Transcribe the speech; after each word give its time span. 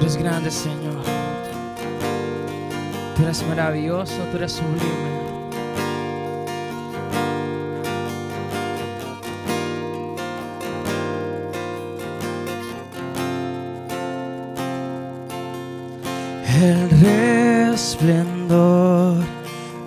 eres 0.00 0.16
grande, 0.16 0.50
Señor. 0.50 1.02
Tú 3.16 3.22
eres 3.22 3.46
maravilloso, 3.46 4.16
tú 4.30 4.36
eres 4.38 4.52
sublime. 4.52 5.20
El 16.62 16.90
resplendor 17.70 19.16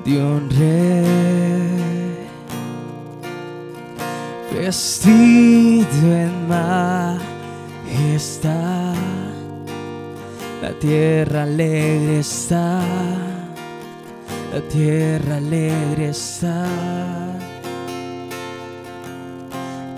de 0.05 0.23
un 0.23 0.49
rey 0.49 2.27
vestido 4.51 6.07
en 6.15 6.47
majestad. 6.47 6.92
Tierra 10.83 11.43
alegre 11.43 12.19
está, 12.19 12.81
la 14.53 14.59
tierra 14.67 15.37
alegre 15.37 16.09
está. 16.09 16.65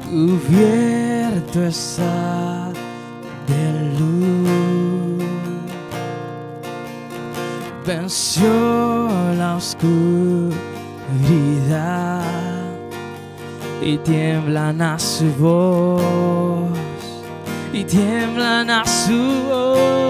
Cubierto 0.04 1.66
está 1.66 2.72
de 3.48 3.64
luz 3.98 5.24
venció 7.84 8.48
la 9.40 9.56
oscuridad 9.56 10.54
y 13.82 13.98
tiemblan 13.98 14.82
a 14.84 15.00
su 15.00 15.26
voz 15.40 16.70
y 17.74 17.84
tiemblan 17.84 18.70
a 18.70 18.86
su 18.86 19.18
voz 19.50 20.05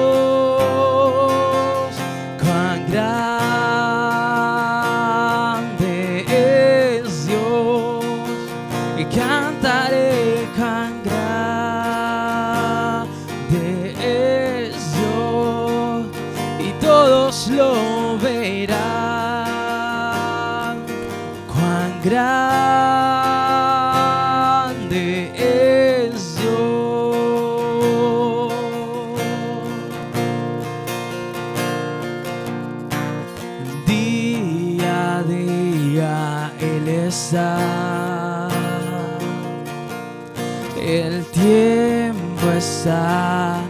El 40.78 41.26
tiempo 41.28 42.52
está 42.52 43.62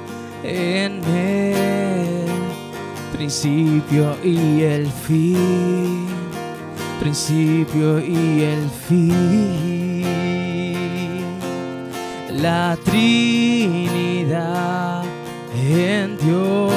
en 0.43 1.03
Él. 1.03 2.25
Principio 3.13 4.17
y 4.23 4.63
el 4.63 4.87
fin, 4.87 6.07
principio 6.99 7.99
y 7.99 8.41
el 8.41 8.67
fin. 8.87 10.05
La 12.41 12.75
Trinidad 12.83 14.23
en 15.55 16.17
Dios, 16.17 16.73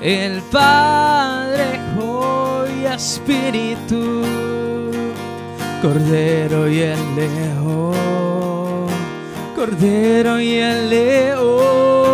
el 0.00 0.42
Padre, 0.50 1.01
Espíritu, 3.14 4.22
Cordero 5.82 6.66
y 6.66 6.80
el 6.80 7.14
León, 7.14 8.86
Cordero 9.54 10.40
y 10.40 10.54
el 10.54 10.88
León, 10.88 12.11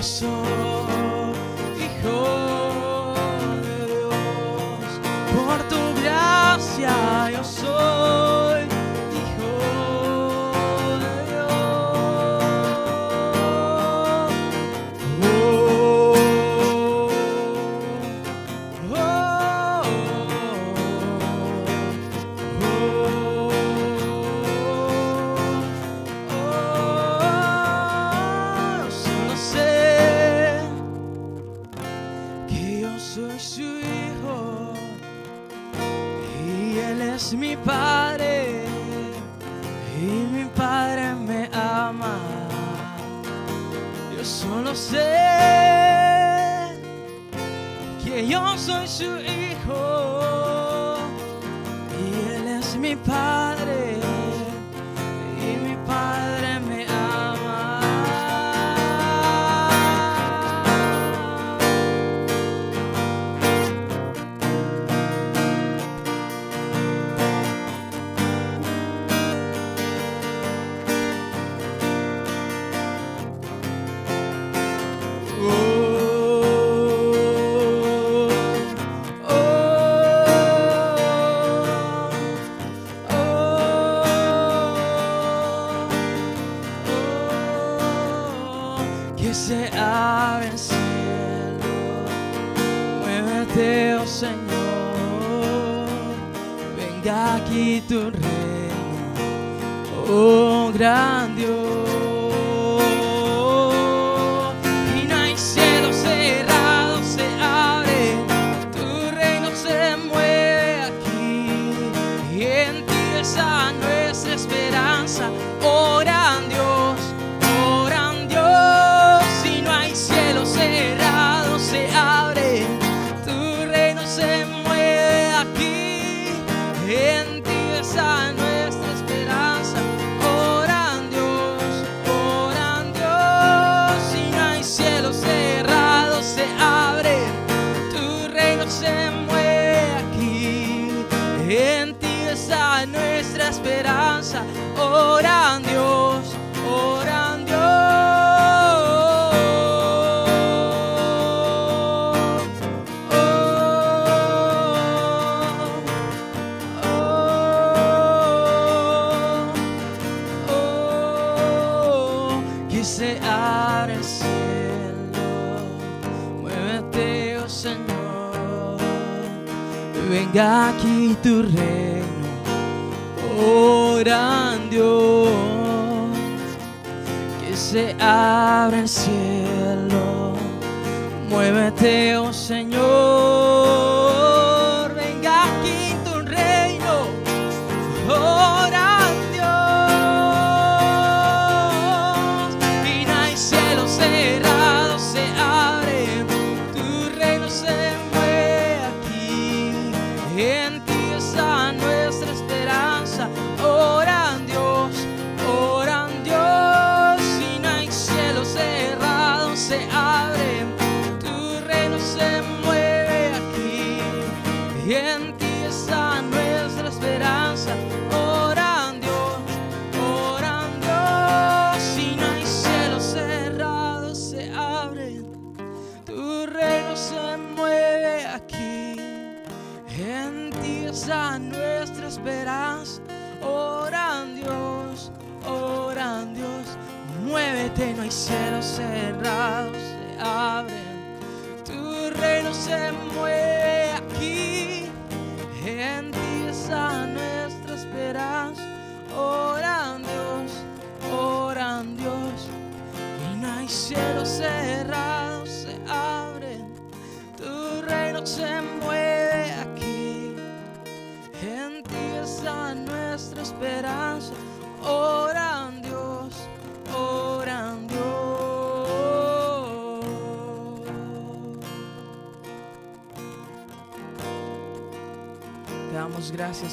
Yo 0.00 0.04
soy 0.04 0.39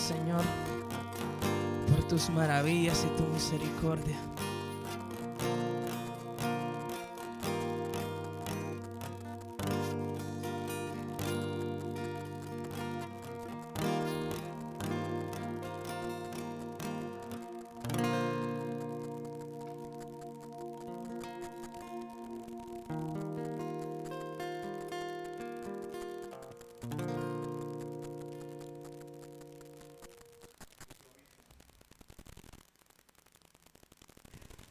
Señor, 0.08 0.40
por 1.90 2.02
tus 2.08 2.30
maravillas 2.30 3.06
y 3.06 3.22
tu 3.22 3.28
misericordia. 3.28 4.16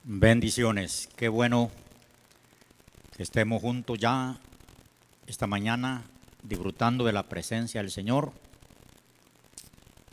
Bendiciones. 0.08 1.08
Qué 1.16 1.28
bueno 1.28 1.68
que 3.16 3.24
estemos 3.24 3.60
juntos 3.60 3.98
ya 3.98 4.38
esta 5.26 5.48
mañana 5.48 6.04
disfrutando 6.44 7.04
de 7.04 7.12
la 7.12 7.24
presencia 7.24 7.82
del 7.82 7.90
Señor. 7.90 8.30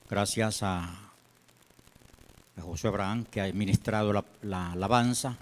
Gracias 0.09 0.63
a, 0.63 1.11
José 2.59 2.87
Abraham 2.87 3.23
que 3.25 3.41
ha 3.41 3.53
ministrado 3.53 4.13
la, 4.13 4.25
la 4.41 4.71
alabanza. 4.71 5.37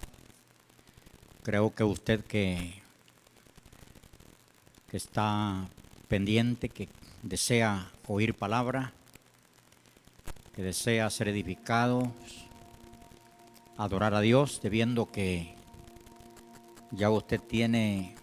Creo 1.44 1.74
que 1.74 1.86
usted 1.86 2.26
que, 2.26 2.74
que 4.90 4.98
está 4.98 5.66
pendiente, 6.10 6.68
que 6.68 6.90
desea 7.24 7.90
oír 8.06 8.34
palabra, 8.34 8.92
que 10.54 10.62
desea 10.62 11.10
ser 11.10 11.30
edificado, 11.30 12.12
adorar 13.78 14.14
a 14.14 14.22
Dios, 14.22 14.60
debiendo 14.62 15.12
que 15.12 15.56
ya 16.92 17.10
usted 17.10 17.40
tiene 17.40 18.16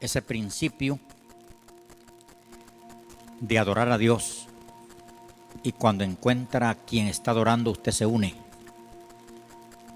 ese 0.00 0.22
principio 0.22 1.00
de 3.40 3.58
adorar 3.58 3.90
a 3.90 3.98
Dios. 3.98 4.46
Y 5.62 5.72
cuando 5.72 6.04
encuentra 6.04 6.70
a 6.70 6.74
quien 6.74 7.06
está 7.06 7.30
adorando, 7.30 7.70
usted 7.70 7.92
se 7.92 8.06
une. 8.06 8.34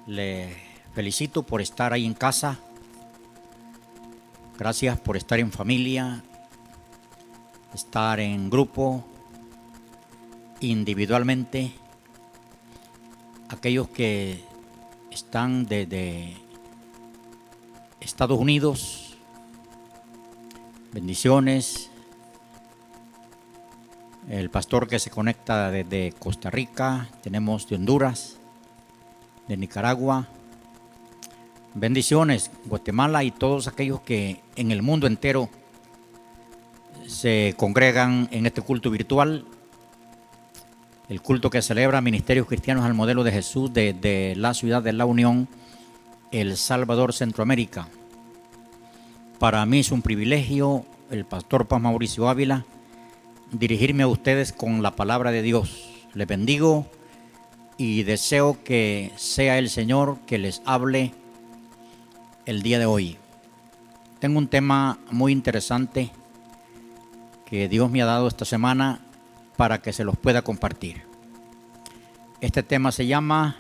Le 0.07 0.57
felicito 0.95 1.43
por 1.43 1.61
estar 1.61 1.93
ahí 1.93 2.07
en 2.07 2.15
casa. 2.15 2.59
Gracias 4.59 4.99
por 4.99 5.17
estar 5.17 5.39
en 5.39 5.53
familia, 5.53 6.25
estar 7.75 8.19
en 8.19 8.51
grupo, 8.51 9.05
individualmente. 10.61 11.73
Aquellos 13.59 13.89
que 13.89 14.41
están 15.11 15.67
desde 15.67 16.33
Estados 18.01 18.39
Unidos, 18.39 19.17
bendiciones. 20.93 21.91
El 24.29 24.49
pastor 24.49 24.87
que 24.87 25.01
se 25.01 25.11
conecta 25.11 25.73
desde 25.73 26.13
Costa 26.21 26.51
Rica, 26.51 27.09
tenemos 27.21 27.69
de 27.69 27.75
Honduras, 27.75 28.37
de 29.49 29.57
Nicaragua, 29.57 30.29
bendiciones, 31.75 32.53
Guatemala 32.65 33.25
y 33.25 33.33
todos 33.33 33.67
aquellos 33.67 34.03
que 34.03 34.41
en 34.55 34.71
el 34.71 34.83
mundo 34.83 35.09
entero 35.09 35.51
se 37.09 37.57
congregan 37.57 38.29
en 38.31 38.47
este 38.47 38.63
culto 38.63 38.89
virtual 38.89 39.45
el 41.09 41.23
culto 41.23 41.49
que 41.49 41.63
celebra 41.63 42.01
Ministerios 42.01 42.47
Cristianos 42.47 42.85
al 42.85 42.95
modelo 42.95 43.25
de 43.25 43.33
Jesús 43.33 43.73
de, 43.73 44.35
la 44.37 44.53
ciudad 44.53 44.83
de 44.83 44.93
La 44.93 45.07
Unión, 45.07 45.49
El 46.31 46.57
Salvador, 46.57 47.15
Centroamérica. 47.15 47.89
Para 49.39 49.65
mí 49.65 49.81
es 49.81 49.91
un 49.91 50.03
privilegio, 50.03 50.85
el 51.11 51.25
pastor 51.25 51.67
Paz 51.67 51.81
Mauricio 51.81 52.29
Ávila, 52.29 52.67
dirigirme 53.53 54.03
a 54.03 54.09
ustedes 54.09 54.53
con 54.53 54.83
la 54.83 54.91
palabra 54.91 55.31
de 55.31 55.43
Dios. 55.43 55.89
Les 56.13 56.27
bendigo 56.27 56.87
y 57.79 58.03
deseo 58.03 58.59
que 58.63 59.13
sea 59.17 59.59
el 59.59 59.71
Señor 59.71 60.19
que 60.27 60.37
les 60.37 60.61
hable 60.67 61.15
el 62.45 62.63
día 62.63 62.79
de 62.79 62.87
hoy. 62.87 63.17
Tengo 64.19 64.39
un 64.39 64.49
tema 64.49 64.99
muy 65.11 65.33
interesante 65.33 66.11
que 67.47 67.69
Dios 67.69 67.91
me 67.91 68.03
ha 68.03 68.07
dado 68.07 68.29
esta 68.29 68.45
semana 68.45 69.01
para 69.59 69.83
que 69.83 69.93
se 69.93 70.05
los 70.05 70.17
pueda 70.17 70.43
compartir. 70.43 71.03
Este 72.41 72.63
tema 72.63 72.93
se 72.93 73.09
llama, 73.09 73.57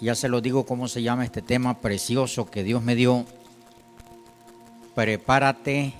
ya 0.00 0.14
se 0.14 0.28
lo 0.28 0.40
digo 0.40 0.64
cómo 0.64 0.86
se 0.86 1.02
llama 1.02 1.24
este 1.24 1.42
tema 1.42 1.80
precioso 1.80 2.48
que 2.48 2.62
Dios 2.62 2.84
me 2.84 2.94
dio, 2.94 3.26
prepárate 4.94 5.94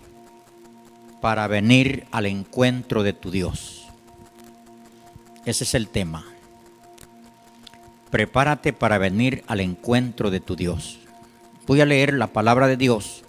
para 1.20 1.48
venir 1.48 2.06
al 2.12 2.26
encuentro 2.26 3.02
de 3.02 3.14
tu 3.14 3.32
Dios. 3.32 3.88
Ese 5.44 5.64
es 5.64 5.74
el 5.74 5.88
tema. 5.88 6.24
Prepárate 8.10 8.72
para 8.72 8.96
venir 8.98 9.42
al 9.48 9.58
encuentro 9.58 10.30
de 10.30 10.38
tu 10.38 10.54
Dios. 10.54 11.00
Voy 11.66 11.80
a 11.80 11.84
leer 11.86 12.14
la 12.14 12.28
palabra 12.28 12.68
de 12.68 12.76
Dios 12.76 13.24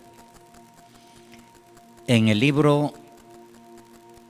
en 2.05 2.27
el 2.27 2.39
libro 2.39 2.93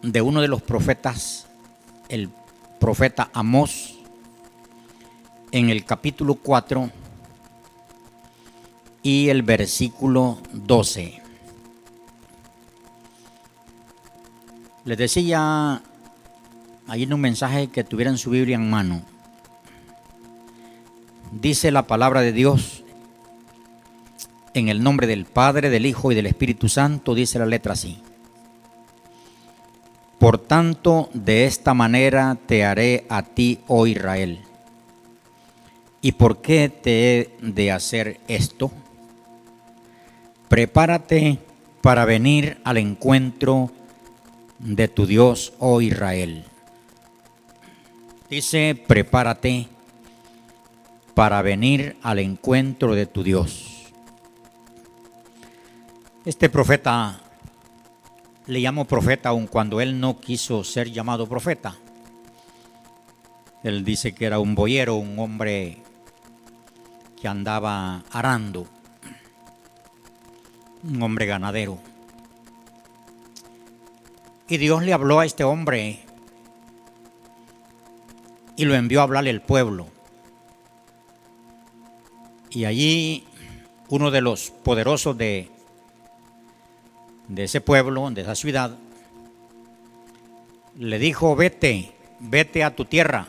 de 0.01 0.22
uno 0.22 0.41
de 0.41 0.48
los 0.48 0.62
profetas, 0.62 1.48
el 2.10 2.29
profeta 2.79 3.29
Amós, 3.34 4.00
en 5.51 5.70
el 5.70 5.86
capítulo 5.86 6.36
4 6.36 6.89
y 9.03 9.29
el 9.29 9.43
versículo 9.43 10.39
12. 10.53 11.22
Les 14.86 14.98
decía 14.98 15.81
ahí 16.88 17.03
en 17.03 17.13
un 17.13 17.22
mensaje 17.22 17.67
que 17.67 17.84
tuvieran 17.84 18.17
su 18.17 18.31
Biblia 18.31 18.55
en 18.55 18.70
mano. 18.70 19.03
Dice 21.31 21.72
la 21.72 21.88
palabra 21.88 22.22
de 22.22 22.34
Dios 22.34 22.84
en 24.53 24.67
el 24.67 24.84
nombre 24.84 25.08
del 25.08 25.25
Padre, 25.25 25.70
del 25.70 25.86
Hijo 25.86 26.12
y 26.12 26.15
del 26.15 26.25
Espíritu 26.27 26.67
Santo, 26.67 27.15
dice 27.15 27.39
la 27.39 27.46
letra 27.46 27.74
así. 27.74 28.01
Por 30.22 30.38
tanto, 30.38 31.10
de 31.16 31.46
esta 31.46 31.74
manera 31.74 32.38
te 32.46 32.63
haré 32.63 33.08
a 33.10 33.24
ti, 33.24 33.62
oh 33.66 33.88
Israel. 33.88 34.40
¿Y 36.00 36.12
por 36.12 36.44
qué 36.44 36.70
te 36.70 37.18
he 37.18 37.36
de 37.42 37.72
hacer 37.72 38.20
esto? 38.28 38.72
Prepárate 40.48 41.40
para 41.82 42.06
venir 42.06 42.62
al 42.63 42.78
encuentro 42.78 43.72
de 44.60 44.88
tu 44.88 45.08
Dios, 45.08 45.54
oh 45.58 45.82
Israel. 45.82 46.44
Dice, 48.30 48.80
prepárate 48.88 49.70
para 51.16 51.42
venir 51.42 51.98
al 52.04 52.20
encuentro 52.20 52.94
de 52.94 53.08
tu 53.08 53.24
Dios. 53.24 53.92
Este 56.25 56.48
profeta 56.48 57.20
le 58.48 58.60
llamo 58.60 58.86
profeta 58.86 59.29
aun 59.29 59.48
cuando 59.48 59.81
él 59.81 60.00
no 60.00 60.19
quiso 60.19 60.63
ser 60.63 60.91
llamado 60.91 61.27
profeta. 61.27 61.77
Él 63.63 63.83
dice 63.83 64.13
que 64.13 64.25
era 64.25 64.39
un 64.39 64.55
boyero, 64.55 64.95
un 64.95 65.19
hombre 65.19 65.83
que 67.21 67.27
andaba 67.27 68.03
arando, 68.12 68.65
un 70.83 71.01
hombre 71.03 71.27
ganadero. 71.27 71.77
Y 74.48 74.57
Dios 74.57 74.83
le 74.83 74.93
habló 74.93 75.19
a 75.19 75.25
este 75.25 75.43
hombre 75.43 76.00
y 78.57 78.65
lo 78.65 78.74
envió 78.74 79.01
a 79.01 79.03
hablarle 79.03 79.29
al 79.29 79.41
pueblo. 79.41 79.88
Y 82.50 82.65
allí 82.65 83.24
uno 83.89 84.10
de 84.10 84.21
los 84.21 84.50
poderosos 84.50 85.17
de, 85.17 85.50
de 87.31 87.45
ese 87.45 87.61
pueblo, 87.61 88.11
de 88.11 88.21
esa 88.21 88.35
ciudad, 88.35 88.77
le 90.77 91.00
dijo, 91.00 91.33
vete, 91.35 91.93
vete 92.19 92.63
a 92.63 92.75
tu 92.75 92.83
tierra, 92.83 93.27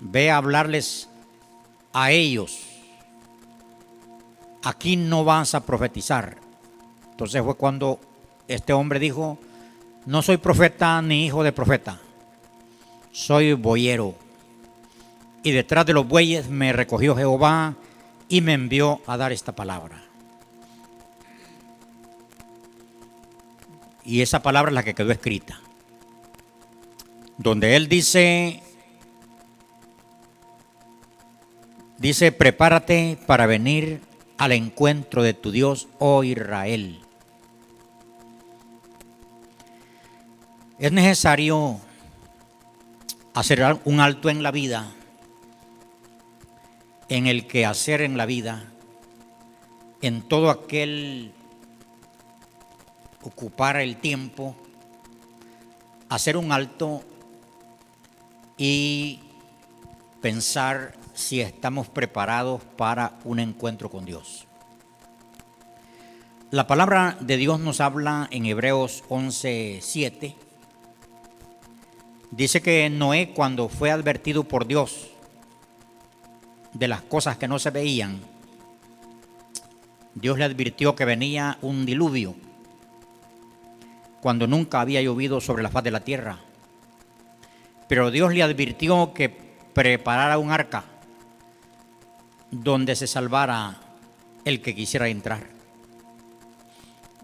ve 0.00 0.30
a 0.30 0.38
hablarles 0.38 1.08
a 1.92 2.10
ellos. 2.10 2.62
Aquí 4.64 4.96
no 4.96 5.24
vas 5.24 5.54
a 5.54 5.64
profetizar. 5.64 6.36
Entonces 7.12 7.42
fue 7.42 7.56
cuando 7.56 8.00
este 8.48 8.72
hombre 8.72 8.98
dijo, 8.98 9.38
no 10.04 10.20
soy 10.20 10.38
profeta 10.38 11.00
ni 11.02 11.26
hijo 11.26 11.44
de 11.44 11.52
profeta, 11.52 12.00
soy 13.12 13.52
boyero. 13.52 14.16
Y 15.44 15.52
detrás 15.52 15.86
de 15.86 15.92
los 15.92 16.08
bueyes 16.08 16.48
me 16.48 16.72
recogió 16.72 17.14
Jehová 17.14 17.76
y 18.28 18.40
me 18.40 18.54
envió 18.54 19.00
a 19.06 19.16
dar 19.16 19.30
esta 19.30 19.54
palabra. 19.54 20.05
Y 24.06 24.22
esa 24.22 24.40
palabra 24.40 24.70
es 24.70 24.74
la 24.76 24.84
que 24.84 24.94
quedó 24.94 25.10
escrita. 25.10 25.60
Donde 27.38 27.74
él 27.74 27.88
dice, 27.88 28.62
dice, 31.98 32.30
prepárate 32.30 33.18
para 33.26 33.46
venir 33.46 34.00
al 34.38 34.52
encuentro 34.52 35.24
de 35.24 35.34
tu 35.34 35.50
Dios, 35.50 35.88
oh 35.98 36.22
Israel. 36.22 37.00
Es 40.78 40.92
necesario 40.92 41.80
hacer 43.34 43.80
un 43.84 43.98
alto 43.98 44.30
en 44.30 44.44
la 44.44 44.52
vida, 44.52 44.92
en 47.08 47.26
el 47.26 47.48
que 47.48 47.66
hacer 47.66 48.02
en 48.02 48.16
la 48.16 48.24
vida, 48.24 48.72
en 50.00 50.22
todo 50.22 50.50
aquel 50.50 51.32
ocupar 53.26 53.76
el 53.76 53.96
tiempo, 53.96 54.54
hacer 56.08 56.36
un 56.36 56.52
alto 56.52 57.02
y 58.56 59.20
pensar 60.22 60.94
si 61.12 61.40
estamos 61.40 61.88
preparados 61.88 62.62
para 62.76 63.18
un 63.24 63.40
encuentro 63.40 63.90
con 63.90 64.04
Dios. 64.04 64.46
La 66.52 66.68
palabra 66.68 67.16
de 67.20 67.36
Dios 67.36 67.58
nos 67.58 67.80
habla 67.80 68.28
en 68.30 68.46
Hebreos 68.46 69.02
11:7 69.08 70.36
Dice 72.30 72.60
que 72.60 72.88
Noé 72.90 73.32
cuando 73.34 73.68
fue 73.68 73.90
advertido 73.90 74.44
por 74.44 74.66
Dios 74.66 75.08
de 76.74 76.86
las 76.86 77.00
cosas 77.02 77.38
que 77.38 77.48
no 77.48 77.58
se 77.58 77.70
veían, 77.70 78.20
Dios 80.14 80.38
le 80.38 80.44
advirtió 80.44 80.94
que 80.94 81.04
venía 81.04 81.56
un 81.62 81.86
diluvio 81.86 82.34
cuando 84.20 84.46
nunca 84.46 84.80
había 84.80 85.02
llovido 85.02 85.40
sobre 85.40 85.62
la 85.62 85.70
faz 85.70 85.84
de 85.84 85.90
la 85.90 86.00
tierra. 86.00 86.38
Pero 87.88 88.10
Dios 88.10 88.34
le 88.34 88.42
advirtió 88.42 89.12
que 89.14 89.28
preparara 89.28 90.38
un 90.38 90.50
arca 90.50 90.84
donde 92.50 92.96
se 92.96 93.06
salvara 93.06 93.76
el 94.44 94.62
que 94.62 94.74
quisiera 94.74 95.08
entrar. 95.08 95.46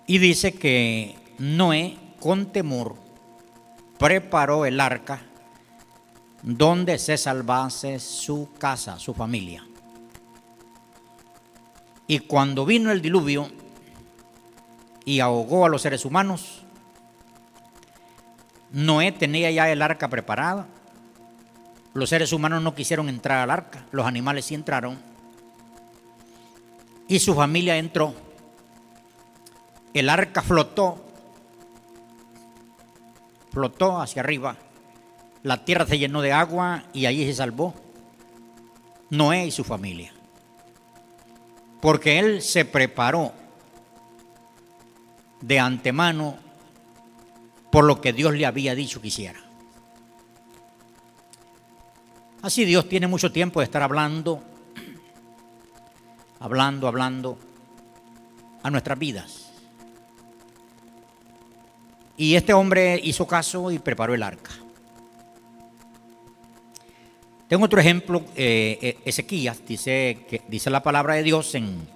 Y 0.07 0.19
dice 0.19 0.55
que 0.55 1.17
Noé, 1.39 1.97
con 2.21 2.53
temor, 2.53 2.97
preparó 3.99 4.67
el 4.67 4.81
arca 4.81 5.23
donde 6.43 6.99
se 6.99 7.17
salvase 7.17 8.01
su 8.01 8.51
casa, 8.59 8.99
su 8.99 9.15
familia. 9.15 9.65
Y 12.07 12.19
cuando 12.19 12.67
vino 12.67 12.91
el 12.91 13.01
diluvio 13.01 13.49
y 15.05 15.21
ahogó 15.21 15.65
a 15.65 15.69
los 15.69 15.83
seres 15.83 16.05
humanos, 16.05 16.62
Noé 18.73 19.13
tenía 19.13 19.51
ya 19.51 19.71
el 19.71 19.83
arca 19.83 20.09
preparada. 20.09 20.67
Los 21.95 22.09
seres 22.09 22.33
humanos 22.33 22.63
no 22.63 22.75
quisieron 22.75 23.09
entrar 23.09 23.39
al 23.39 23.51
arca, 23.51 23.87
los 23.93 24.07
animales 24.07 24.47
sí 24.47 24.55
entraron. 24.55 24.99
Y 27.07 27.19
su 27.19 27.35
familia 27.35 27.77
entró. 27.77 28.15
El 29.93 30.09
arca 30.09 30.41
flotó 30.41 31.13
flotó 33.53 34.01
hacia 34.01 34.23
arriba, 34.23 34.57
la 35.43 35.65
tierra 35.65 35.87
se 35.87 35.99
llenó 35.99 36.23
de 36.23 36.33
agua 36.33 36.85
y 36.95 37.05
allí 37.07 37.27
se 37.27 37.35
salvó 37.35 37.75
Noé 39.11 39.47
y 39.47 39.51
su 39.51 39.63
familia. 39.63 40.11
Porque 41.83 42.19
él 42.19 42.41
se 42.41 42.65
preparó 42.65 43.33
de 45.43 45.61
antemano 45.61 46.39
por 47.73 47.85
lo 47.85 48.03
que 48.03 48.13
Dios 48.13 48.35
le 48.35 48.45
había 48.45 48.75
dicho 48.75 49.01
que 49.01 49.09
hiciera. 49.09 49.41
Así 52.43 52.67
Dios 52.67 52.87
tiene 52.87 53.07
mucho 53.07 53.33
tiempo 53.33 53.61
de 53.61 53.65
estar 53.65 53.83
hablando, 53.83 54.43
hablando, 56.39 56.87
hablando 56.87 57.39
a 58.63 58.71
nuestras 58.71 58.99
vidas. 58.99 59.53
Y 62.19 62.35
este 62.35 62.53
hombre 62.53 63.01
hizo 63.03 63.27
caso 63.27 63.71
y 63.71 63.79
preparó 63.79 64.13
el 64.13 64.23
arca. 64.23 64.51
Tengo 67.49 67.65
otro 67.65 67.81
ejemplo, 67.81 68.23
eh, 68.37 68.79
eh, 68.83 68.99
Ezequías, 69.07 69.65
dice, 69.67 70.27
que, 70.29 70.43
dice 70.47 70.69
la 70.69 70.83
palabra 70.83 71.15
de 71.15 71.23
Dios 71.23 71.55
en, 71.55 71.89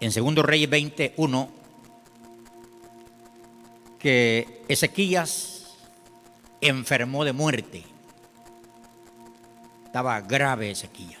en 0.00 0.12
2 0.12 0.44
Reyes 0.46 0.70
21, 0.70 1.59
que 4.00 4.64
Ezequías 4.66 5.76
enfermó 6.60 7.24
de 7.24 7.32
muerte. 7.32 7.84
Estaba 9.84 10.20
grave 10.22 10.70
Ezequías. 10.70 11.20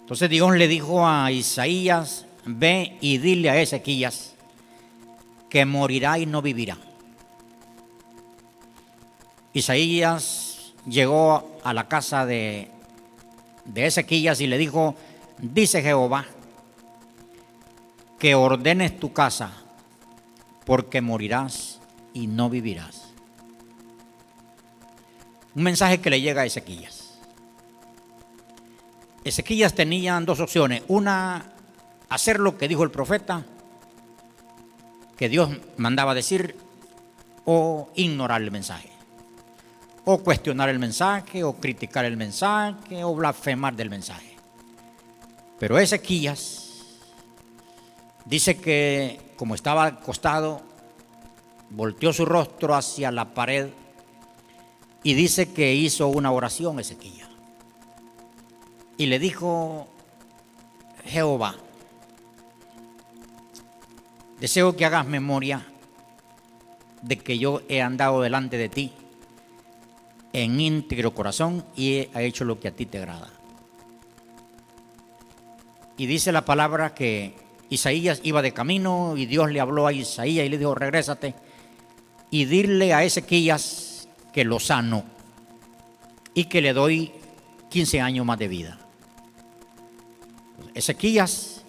Entonces 0.00 0.28
Dios 0.28 0.54
le 0.56 0.68
dijo 0.68 1.06
a 1.06 1.30
Isaías, 1.30 2.26
ve 2.44 2.98
y 3.00 3.18
dile 3.18 3.50
a 3.50 3.60
Ezequías, 3.60 4.34
que 5.48 5.64
morirá 5.64 6.18
y 6.18 6.26
no 6.26 6.42
vivirá. 6.42 6.76
Isaías 9.52 10.74
llegó 10.86 11.58
a 11.62 11.72
la 11.72 11.88
casa 11.88 12.26
de, 12.26 12.68
de 13.64 13.86
Ezequías 13.86 14.40
y 14.40 14.48
le 14.48 14.58
dijo, 14.58 14.96
dice 15.38 15.80
Jehová, 15.80 16.26
que 18.18 18.34
ordenes 18.34 18.98
tu 18.98 19.12
casa, 19.12 19.63
porque 20.64 21.00
morirás 21.00 21.80
y 22.12 22.26
no 22.26 22.50
vivirás. 22.50 23.12
Un 25.54 25.62
mensaje 25.62 26.00
que 26.00 26.10
le 26.10 26.20
llega 26.20 26.42
a 26.42 26.46
Ezequías. 26.46 27.18
Ezequías 29.22 29.74
tenía 29.74 30.20
dos 30.20 30.40
opciones. 30.40 30.82
Una, 30.88 31.52
hacer 32.08 32.40
lo 32.40 32.58
que 32.58 32.68
dijo 32.68 32.82
el 32.82 32.90
profeta, 32.90 33.44
que 35.16 35.28
Dios 35.28 35.50
mandaba 35.76 36.14
decir 36.14 36.56
o 37.44 37.90
ignorar 37.94 38.42
el 38.42 38.50
mensaje, 38.50 38.90
o 40.04 40.18
cuestionar 40.18 40.68
el 40.68 40.78
mensaje, 40.78 41.44
o 41.44 41.54
criticar 41.54 42.04
el 42.04 42.16
mensaje, 42.16 43.04
o 43.04 43.14
blasfemar 43.14 43.76
del 43.76 43.90
mensaje. 43.90 44.36
Pero 45.58 45.78
Ezequías 45.78 46.64
dice 48.24 48.56
que 48.58 49.23
como 49.36 49.54
estaba 49.54 49.86
acostado, 49.86 50.62
volteó 51.70 52.12
su 52.12 52.24
rostro 52.24 52.74
hacia 52.74 53.10
la 53.10 53.34
pared 53.34 53.70
y 55.02 55.14
dice 55.14 55.52
que 55.52 55.74
hizo 55.74 56.08
una 56.08 56.32
oración 56.32 56.80
Ezequías. 56.80 57.28
Y 58.96 59.06
le 59.06 59.18
dijo, 59.18 59.88
Jehová, 61.04 61.56
Deseo 64.44 64.76
que 64.76 64.84
hagas 64.84 65.06
memoria 65.06 65.64
de 67.00 67.16
que 67.16 67.38
yo 67.38 67.62
he 67.68 67.80
andado 67.80 68.20
delante 68.20 68.58
de 68.58 68.68
ti 68.68 68.92
en 70.34 70.60
íntegro 70.60 71.14
corazón 71.14 71.64
y 71.74 71.94
he 71.94 72.10
hecho 72.26 72.44
lo 72.44 72.60
que 72.60 72.68
a 72.68 72.72
ti 72.76 72.84
te 72.84 72.98
agrada. 72.98 73.30
Y 75.96 76.04
dice 76.04 76.30
la 76.30 76.44
palabra 76.44 76.94
que 76.94 77.34
Isaías 77.74 78.20
iba 78.22 78.42
de 78.42 78.52
camino 78.52 79.16
y 79.16 79.26
Dios 79.26 79.50
le 79.50 79.60
habló 79.60 79.86
a 79.86 79.92
Isaías 79.92 80.46
y 80.46 80.48
le 80.48 80.58
dijo, 80.58 80.74
regrésate 80.74 81.34
y 82.30 82.46
dile 82.46 82.94
a 82.94 83.04
Ezequías 83.04 84.08
que 84.32 84.44
lo 84.44 84.58
sano 84.58 85.04
y 86.34 86.46
que 86.46 86.60
le 86.60 86.72
doy 86.72 87.12
15 87.70 88.00
años 88.00 88.26
más 88.26 88.38
de 88.38 88.48
vida. 88.48 88.78
Ezequías 90.74 91.62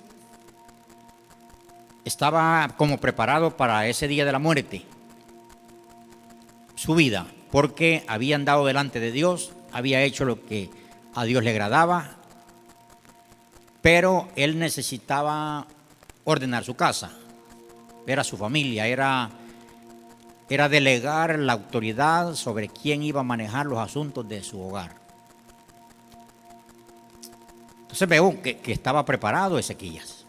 estaba 2.04 2.74
como 2.78 3.00
preparado 3.00 3.56
para 3.56 3.88
ese 3.88 4.08
día 4.08 4.26
de 4.26 4.32
la 4.32 4.40
muerte, 4.40 4.84
su 6.76 6.96
vida, 6.96 7.28
porque 7.52 8.04
había 8.08 8.36
andado 8.36 8.66
delante 8.66 9.00
de 9.00 9.12
Dios, 9.12 9.54
había 9.72 10.02
hecho 10.02 10.26
lo 10.26 10.46
que 10.46 10.70
a 11.14 11.24
Dios 11.26 11.44
le 11.44 11.52
agradaba, 11.52 12.16
pero 13.82 14.30
él 14.36 14.58
necesitaba 14.58 15.68
ordenar 16.26 16.66
su 16.66 16.76
casa, 16.76 17.12
era 18.06 18.24
su 18.24 18.36
familia, 18.36 18.88
era, 18.88 19.30
era 20.50 20.68
delegar 20.68 21.40
la 21.40 21.54
autoridad 21.54 22.36
sobre 22.36 22.68
quién 22.68 23.04
iba 23.04 23.22
a 23.22 23.24
manejar 23.24 23.66
los 23.66 23.80
asuntos 23.80 24.28
de 24.28 24.44
su 24.44 24.60
hogar. 24.60 24.96
Entonces 27.82 28.10
veo 28.10 28.42
que, 28.42 28.58
que 28.58 28.74
estaba 28.74 29.06
preparado 29.06 29.58
Ezequías. 29.58 30.26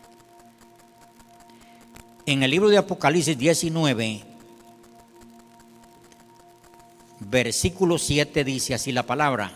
En 2.27 2.43
el 2.43 2.51
libro 2.51 2.69
de 2.69 2.79
Apocalipsis 2.79 3.37
19, 3.39 4.25
versículo 7.21 7.99
7 7.99 8.45
dice 8.45 8.75
así 8.75 8.93
la 8.93 9.05
palabra. 9.05 9.53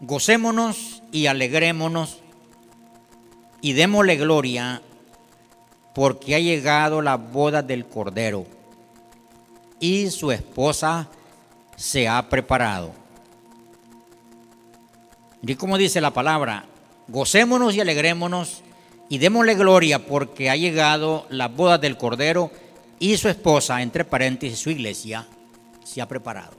Gocémonos 0.00 1.02
y 1.10 1.26
alegrémonos 1.26 2.20
y 3.60 3.72
démosle 3.72 4.16
gloria 4.16 4.82
porque 5.94 6.34
ha 6.34 6.38
llegado 6.38 7.02
la 7.02 7.16
boda 7.16 7.62
del 7.62 7.86
Cordero 7.86 8.46
y 9.80 10.10
su 10.10 10.30
esposa 10.30 11.08
se 11.76 12.08
ha 12.08 12.28
preparado. 12.28 12.92
Y 15.42 15.54
como 15.54 15.78
dice 15.78 16.00
la 16.00 16.12
palabra, 16.12 16.66
gocémonos 17.08 17.74
y 17.74 17.80
alegrémonos 17.80 18.62
y 19.08 19.18
démosle 19.18 19.54
gloria 19.54 20.04
porque 20.04 20.50
ha 20.50 20.56
llegado 20.56 21.26
la 21.30 21.48
boda 21.48 21.78
del 21.78 21.96
Cordero 21.96 22.50
y 22.98 23.16
su 23.16 23.28
esposa, 23.28 23.80
entre 23.80 24.04
paréntesis, 24.04 24.58
su 24.58 24.70
iglesia, 24.70 25.26
se 25.84 26.02
ha 26.02 26.08
preparado. 26.08 26.52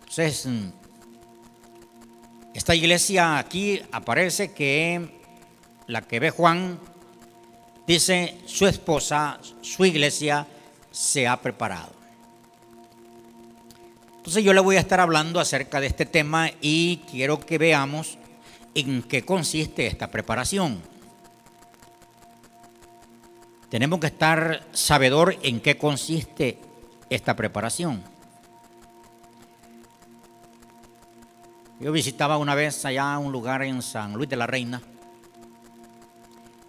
Entonces, 0.00 0.46
mm, 0.46 0.68
esta 2.54 2.74
iglesia 2.74 3.38
aquí 3.38 3.80
aparece 3.92 4.52
que 4.52 5.17
la 5.88 6.02
que 6.02 6.20
ve 6.20 6.30
Juan 6.30 6.78
dice, 7.86 8.38
su 8.46 8.66
esposa, 8.66 9.40
su 9.62 9.84
iglesia 9.84 10.46
se 10.90 11.26
ha 11.26 11.40
preparado. 11.40 11.92
Entonces 14.18 14.44
yo 14.44 14.52
le 14.52 14.60
voy 14.60 14.76
a 14.76 14.80
estar 14.80 15.00
hablando 15.00 15.40
acerca 15.40 15.80
de 15.80 15.86
este 15.86 16.04
tema 16.04 16.50
y 16.60 16.98
quiero 17.10 17.40
que 17.40 17.56
veamos 17.56 18.18
en 18.74 19.02
qué 19.02 19.24
consiste 19.24 19.86
esta 19.86 20.10
preparación. 20.10 20.82
Tenemos 23.70 23.98
que 24.00 24.08
estar 24.08 24.66
sabedor 24.72 25.36
en 25.42 25.60
qué 25.60 25.78
consiste 25.78 26.58
esta 27.08 27.34
preparación. 27.34 28.02
Yo 31.80 31.92
visitaba 31.92 32.36
una 32.36 32.54
vez 32.54 32.84
allá 32.84 33.16
un 33.18 33.32
lugar 33.32 33.62
en 33.62 33.80
San 33.80 34.12
Luis 34.12 34.28
de 34.28 34.36
la 34.36 34.46
Reina 34.46 34.82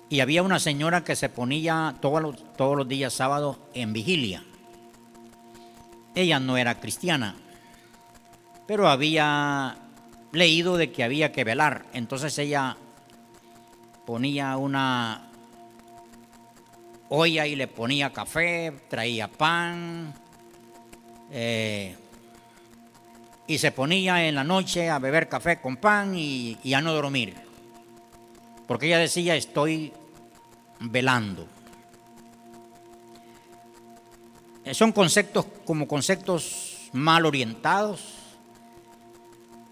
y 0.10 0.22
había 0.22 0.42
una 0.42 0.60
señora 0.60 1.04
que 1.04 1.16
se 1.16 1.30
ponía 1.30 1.96
todos 2.02 2.22
los, 2.22 2.54
todos 2.54 2.76
los 2.76 2.88
días 2.88 3.14
sábados 3.14 3.58
en 3.74 3.94
vigilia. 3.94 4.44
Ella 6.16 6.40
no 6.40 6.58
era 6.58 6.80
cristiana, 6.80 7.36
pero 8.66 8.90
había 8.90 9.78
leído 10.32 10.78
de 10.78 10.92
que 10.92 11.04
había 11.04 11.32
que 11.32 11.44
velar. 11.44 11.86
Entonces 11.94 12.38
ella 12.40 12.76
ponía 14.06 14.58
una 14.58 15.30
olla 17.10 17.46
y 17.46 17.56
le 17.56 17.68
ponía 17.68 18.12
café, 18.12 18.74
traía 18.90 19.28
pan, 19.28 20.14
eh, 21.32 21.96
y 23.46 23.58
se 23.60 23.72
ponía 23.72 24.28
en 24.28 24.36
la 24.36 24.44
noche 24.44 24.90
a 24.90 24.98
beber 24.98 25.30
café 25.30 25.62
con 25.62 25.78
pan 25.78 26.16
y, 26.16 26.58
y 26.64 26.74
a 26.74 26.82
no 26.82 26.94
dormir. 26.94 27.36
Porque 28.68 28.88
ella 28.88 29.00
decía, 29.00 29.36
estoy 29.36 29.94
velando. 30.80 31.48
Eh, 34.64 34.74
son 34.74 34.92
conceptos 34.92 35.46
como 35.66 35.88
conceptos 35.88 36.90
mal 36.94 37.26
orientados 37.26 38.02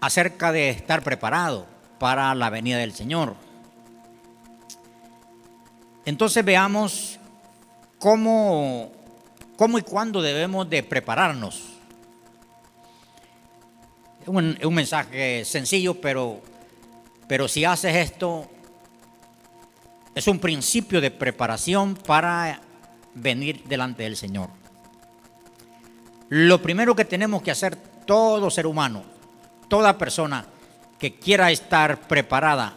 acerca 0.00 0.52
de 0.52 0.70
estar 0.70 1.02
preparado 1.02 1.66
para 1.98 2.34
la 2.34 2.50
venida 2.50 2.78
del 2.78 2.92
Señor. 2.92 3.34
Entonces 6.04 6.44
veamos 6.44 7.18
cómo, 7.98 8.90
cómo 9.56 9.78
y 9.78 9.82
cuándo 9.82 10.22
debemos 10.22 10.68
de 10.70 10.82
prepararnos. 10.82 11.64
Es 14.22 14.28
un, 14.28 14.74
mensaje 14.74 15.44
sencillo, 15.44 16.00
pero, 16.00 16.40
pero 17.26 17.48
si 17.48 17.64
haces 17.64 17.94
esto, 17.94 18.48
es 20.14 20.26
un 20.26 20.38
principio 20.38 21.00
de 21.00 21.10
preparación 21.10 21.94
para 21.94 22.60
venir 23.14 23.64
delante 23.64 24.02
del 24.02 24.16
Señor. 24.16 24.50
Lo 26.28 26.60
primero 26.60 26.94
que 26.94 27.04
tenemos 27.04 27.42
que 27.42 27.50
hacer 27.50 27.76
todo 27.76 28.50
ser 28.50 28.66
humano, 28.66 29.02
toda 29.68 29.98
persona 29.98 30.46
que 30.98 31.14
quiera 31.14 31.50
estar 31.50 32.00
preparada 32.08 32.74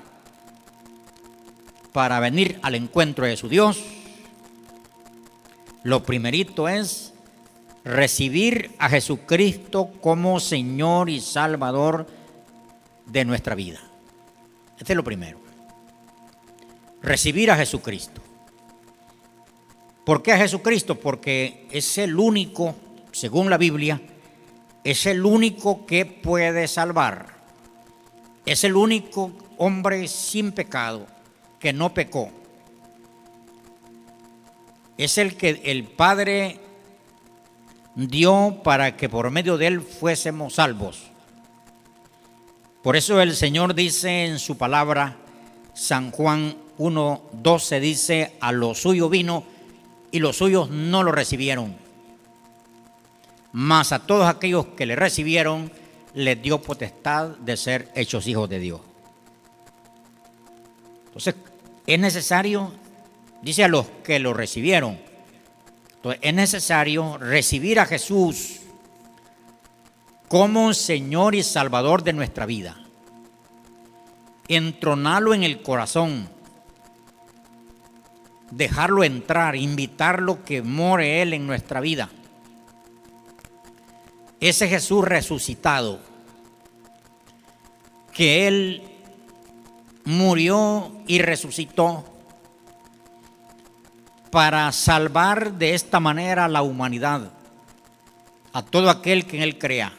para 1.91 2.19
venir 2.19 2.59
al 2.61 2.75
encuentro 2.75 3.25
de 3.25 3.35
su 3.35 3.49
Dios, 3.49 3.83
lo 5.83 6.03
primerito 6.03 6.69
es 6.69 7.13
recibir 7.83 8.71
a 8.77 8.89
Jesucristo 8.89 9.91
como 9.99 10.39
Señor 10.39 11.09
y 11.09 11.19
Salvador 11.19 12.07
de 13.07 13.25
nuestra 13.25 13.55
vida. 13.55 13.79
Este 14.77 14.93
es 14.93 14.97
lo 14.97 15.03
primero. 15.03 15.40
Recibir 17.01 17.51
a 17.51 17.57
Jesucristo. 17.57 18.21
¿Por 20.05 20.23
qué 20.23 20.33
a 20.33 20.37
Jesucristo? 20.37 20.99
Porque 20.99 21.67
es 21.71 21.97
el 21.97 22.17
único, 22.17 22.75
según 23.11 23.49
la 23.49 23.57
Biblia, 23.57 24.01
es 24.83 25.05
el 25.05 25.25
único 25.25 25.85
que 25.85 26.05
puede 26.05 26.67
salvar. 26.67 27.27
Es 28.45 28.63
el 28.63 28.75
único 28.75 29.31
hombre 29.57 30.07
sin 30.07 30.51
pecado 30.51 31.05
que 31.59 31.73
no 31.73 31.93
pecó 31.93 32.31
es 35.03 35.17
el 35.17 35.35
que 35.35 35.61
el 35.65 35.85
Padre 35.85 36.59
dio 37.95 38.61
para 38.63 38.95
que 38.95 39.09
por 39.09 39.31
medio 39.31 39.57
de 39.57 39.65
él 39.65 39.81
fuésemos 39.81 40.53
salvos. 40.55 41.09
Por 42.83 42.95
eso 42.95 43.19
el 43.19 43.35
Señor 43.35 43.73
dice 43.73 44.25
en 44.25 44.37
su 44.37 44.59
palabra, 44.59 45.17
San 45.73 46.11
Juan 46.11 46.55
1.12 46.81 47.79
dice, 47.79 48.37
a 48.39 48.51
lo 48.51 48.73
suyo 48.75 49.09
vino 49.09 49.43
y 50.11 50.19
los 50.19 50.37
suyos 50.37 50.69
no 50.69 51.03
lo 51.03 51.11
recibieron. 51.11 51.75
Mas 53.53 53.91
a 53.91 53.99
todos 53.99 54.27
aquellos 54.27 54.67
que 54.67 54.85
le 54.85 54.95
recibieron, 54.95 55.71
les 56.13 56.41
dio 56.41 56.61
potestad 56.61 57.29
de 57.37 57.57
ser 57.57 57.91
hechos 57.95 58.27
hijos 58.27 58.49
de 58.49 58.59
Dios. 58.59 58.81
Entonces, 61.07 61.35
es 61.85 61.99
necesario 61.99 62.71
Dice 63.41 63.63
a 63.63 63.67
los 63.67 63.87
que 64.03 64.19
lo 64.19 64.33
recibieron. 64.33 64.99
Entonces 65.95 66.21
es 66.23 66.33
necesario 66.33 67.17
recibir 67.17 67.79
a 67.79 67.85
Jesús 67.85 68.59
como 70.27 70.73
Señor 70.73 71.35
y 71.35 71.43
Salvador 71.43 72.03
de 72.03 72.13
nuestra 72.13 72.45
vida. 72.45 72.77
Entronarlo 74.47 75.33
en 75.33 75.43
el 75.43 75.61
corazón. 75.61 76.29
Dejarlo 78.51 79.03
entrar, 79.03 79.55
invitarlo 79.55 80.43
que 80.43 80.61
more 80.61 81.21
Él 81.21 81.33
en 81.33 81.47
nuestra 81.47 81.79
vida. 81.79 82.09
Ese 84.39 84.67
Jesús 84.67 85.05
resucitado, 85.05 85.99
que 88.13 88.47
Él 88.47 88.83
murió 90.03 90.91
y 91.07 91.19
resucitó 91.19 92.03
para 94.31 94.71
salvar 94.71 95.53
de 95.53 95.73
esta 95.73 95.99
manera 95.99 96.45
a 96.45 96.49
la 96.49 96.61
humanidad, 96.61 97.31
a 98.53 98.63
todo 98.63 98.89
aquel 98.89 99.25
que 99.25 99.37
en 99.37 99.43
Él 99.43 99.57
crea. 99.57 99.93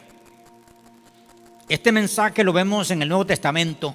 Este 1.68 1.92
mensaje 1.92 2.44
lo 2.44 2.52
vemos 2.52 2.90
en 2.90 3.02
el 3.02 3.08
Nuevo 3.08 3.26
Testamento, 3.26 3.94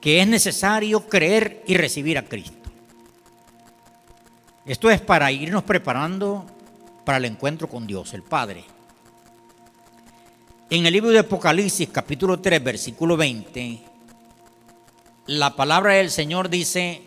que 0.00 0.20
es 0.20 0.26
necesario 0.26 1.08
creer 1.08 1.62
y 1.66 1.74
recibir 1.74 2.18
a 2.18 2.24
Cristo. 2.24 2.61
Esto 4.64 4.90
es 4.90 5.00
para 5.00 5.32
irnos 5.32 5.64
preparando 5.64 6.46
para 7.04 7.18
el 7.18 7.24
encuentro 7.24 7.68
con 7.68 7.84
Dios, 7.84 8.14
el 8.14 8.22
Padre. 8.22 8.64
En 10.70 10.86
el 10.86 10.92
libro 10.92 11.10
de 11.10 11.18
Apocalipsis, 11.18 11.88
capítulo 11.88 12.38
3, 12.38 12.62
versículo 12.62 13.16
20, 13.16 13.80
la 15.26 15.56
palabra 15.56 15.94
del 15.94 16.10
Señor 16.10 16.48
dice, 16.48 17.02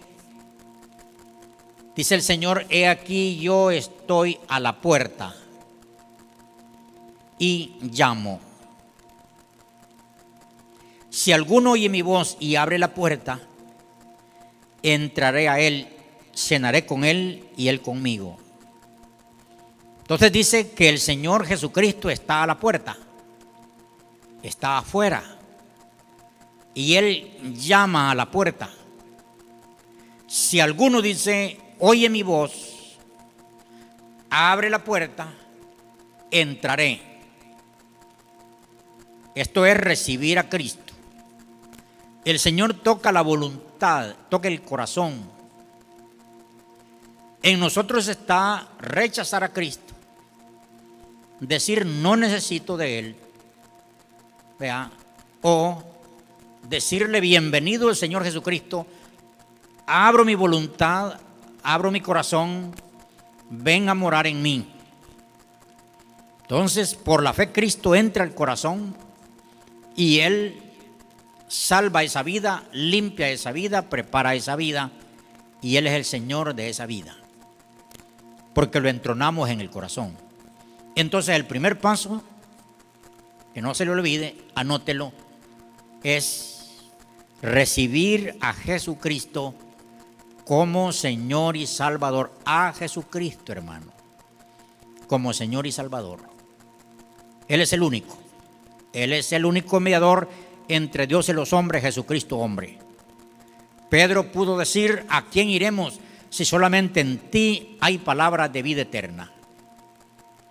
dice 1.95 2.15
el 2.15 2.23
Señor, 2.23 2.65
he 2.69 2.89
aquí 2.89 3.39
yo 3.39 3.71
estoy 3.71 4.37
a 4.49 4.59
la 4.59 4.81
puerta 4.81 5.33
y 7.39 7.77
llamo. 7.83 8.41
Si 11.09 11.31
alguno 11.31 11.71
oye 11.71 11.87
mi 11.87 12.01
voz 12.01 12.35
y 12.41 12.57
abre 12.57 12.77
la 12.77 12.93
puerta, 12.93 13.39
entraré 14.83 15.47
a 15.47 15.61
él, 15.61 15.94
cenaré 16.35 16.85
con 16.85 17.03
él 17.03 17.49
y 17.55 17.67
él 17.67 17.81
conmigo. 17.81 18.37
Entonces 19.99 20.31
dice 20.31 20.71
que 20.71 20.89
el 20.89 20.99
Señor 20.99 21.47
Jesucristo 21.47 22.11
está 22.11 22.43
a 22.43 22.47
la 22.47 22.59
puerta, 22.59 22.95
está 24.43 24.77
afuera, 24.77 25.35
y 26.75 26.95
Él 26.95 27.55
llama 27.55 28.11
a 28.11 28.15
la 28.15 28.29
puerta. 28.29 28.69
Si 30.27 30.59
alguno 30.59 31.01
dice, 31.01 31.57
oye 31.79 32.09
mi 32.09 32.21
voz, 32.21 32.99
abre 34.29 34.69
la 34.69 34.83
puerta, 34.83 35.33
entraré. 36.29 37.01
Esto 39.33 39.65
es 39.65 39.77
recibir 39.77 40.37
a 40.37 40.49
Cristo. 40.49 40.93
El 42.25 42.37
Señor 42.39 42.73
toca 42.73 43.11
la 43.11 43.21
voluntad, 43.21 44.15
toca 44.29 44.49
el 44.49 44.61
corazón. 44.61 45.34
En 47.45 47.59
nosotros 47.59 48.07
está 48.07 48.69
rechazar 48.79 49.43
a 49.43 49.53
Cristo, 49.53 49.93
decir 51.39 51.85
no 51.85 52.15
necesito 52.15 52.75
de 52.75 52.97
Él, 52.97 53.15
vea, 54.57 54.89
o 55.43 55.83
decirle 56.67 57.21
bienvenido 57.21 57.87
el 57.91 57.95
Señor 57.95 58.23
Jesucristo, 58.23 58.87
abro 59.85 60.25
mi 60.25 60.33
voluntad, 60.33 61.19
abro 61.61 61.91
mi 61.91 62.01
corazón, 62.01 62.73
ven 63.51 63.89
a 63.89 63.93
morar 63.93 64.25
en 64.25 64.41
mí. 64.41 64.67
Entonces, 66.41 66.95
por 66.95 67.21
la 67.21 67.31
fe 67.31 67.51
Cristo 67.51 67.93
entra 67.93 68.23
al 68.23 68.33
corazón 68.33 68.95
y 69.95 70.21
Él 70.21 70.63
salva 71.47 72.01
esa 72.01 72.23
vida, 72.23 72.63
limpia 72.71 73.29
esa 73.29 73.51
vida, 73.51 73.83
prepara 73.83 74.33
esa 74.33 74.55
vida 74.55 74.89
y 75.61 75.77
Él 75.77 75.85
es 75.85 75.93
el 75.93 76.05
Señor 76.05 76.55
de 76.55 76.69
esa 76.69 76.87
vida. 76.87 77.17
Porque 78.55 78.79
lo 78.79 78.89
entronamos 78.89 79.49
en 79.49 79.61
el 79.61 79.69
corazón. 79.69 80.17
Entonces 80.95 81.35
el 81.35 81.45
primer 81.45 81.77
paso, 81.77 82.23
que 83.53 83.61
no 83.61 83.75
se 83.75 83.85
le 83.85 83.91
olvide, 83.91 84.37
anótelo, 84.55 85.11
es 86.01 86.85
recibir 87.41 88.37
a 88.39 88.53
Jesucristo 88.53 89.53
como 90.45 90.93
Señor 90.93 91.57
y 91.57 91.67
Salvador. 91.67 92.33
A 92.45 92.71
Jesucristo, 92.71 93.51
hermano, 93.51 93.91
como 95.07 95.33
Señor 95.33 95.67
y 95.67 95.71
Salvador. 95.71 96.21
Él 97.49 97.59
es 97.59 97.73
el 97.73 97.83
único. 97.83 98.17
Él 98.93 99.11
es 99.11 99.33
el 99.33 99.45
único 99.45 99.81
mediador 99.81 100.29
entre 100.69 101.07
Dios 101.07 101.27
y 101.27 101.33
los 101.33 101.51
hombres, 101.51 101.81
Jesucristo 101.81 102.37
hombre. 102.37 102.79
Pedro 103.89 104.31
pudo 104.31 104.57
decir, 104.57 105.05
¿a 105.09 105.25
quién 105.25 105.49
iremos 105.49 105.99
si 106.35 106.43
solamente 106.43 106.99
en 106.99 107.17
ti 107.31 107.77
hay 107.79 107.97
palabras 107.97 108.51
de 108.51 108.61
vida 108.61 108.81
eterna? 108.81 109.31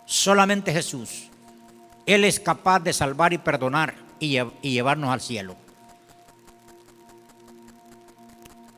Solamente 0.06 0.72
Jesús. 0.72 1.28
Él 2.06 2.24
es 2.24 2.40
capaz 2.40 2.80
de 2.80 2.94
salvar 2.94 3.34
y 3.34 3.38
perdonar 3.38 3.94
y, 4.18 4.40
llevarnos 4.62 5.10
al 5.10 5.20
cielo. 5.20 5.56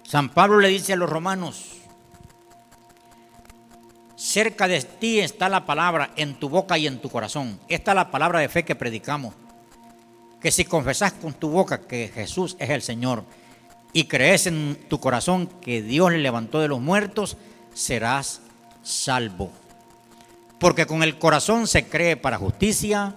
San 0.03 0.31
Pablo 0.31 0.59
le 0.59 0.66
dice 0.66 0.95
a 0.95 0.97
los 0.97 1.09
romanos, 1.09 1.77
cerca 4.16 4.66
de 4.66 4.83
ti 4.83 5.21
está 5.21 5.49
la 5.49 5.64
palabra 5.64 6.11
en 6.16 6.35
tu 6.35 6.49
boca 6.49 6.77
y 6.77 6.88
en 6.88 7.01
tu 7.01 7.09
corazón. 7.09 7.61
Esta 7.69 7.92
es 7.92 7.95
la 7.95 8.11
palabra 8.11 8.40
de 8.40 8.49
fe 8.49 8.64
que 8.64 8.75
predicamos 8.75 9.33
que 10.40 10.51
si 10.51 10.64
confesas 10.64 11.12
con 11.12 11.35
tu 11.35 11.51
boca 11.51 11.87
que 11.87 12.09
Jesús 12.12 12.57
es 12.59 12.71
el 12.71 12.83
Señor 12.83 13.23
y 13.96 14.04
crees 14.04 14.46
en 14.46 14.76
tu 14.90 15.00
corazón 15.00 15.46
que 15.46 15.80
Dios 15.80 16.12
le 16.12 16.18
levantó 16.18 16.61
de 16.61 16.68
los 16.68 16.82
muertos, 16.82 17.38
serás 17.72 18.42
salvo. 18.82 19.50
Porque 20.61 20.85
con 20.85 21.02
el 21.02 21.18
corazón 21.18 21.66
se 21.66 21.88
cree 21.88 22.18
para 22.18 22.37
justicia, 22.37 23.14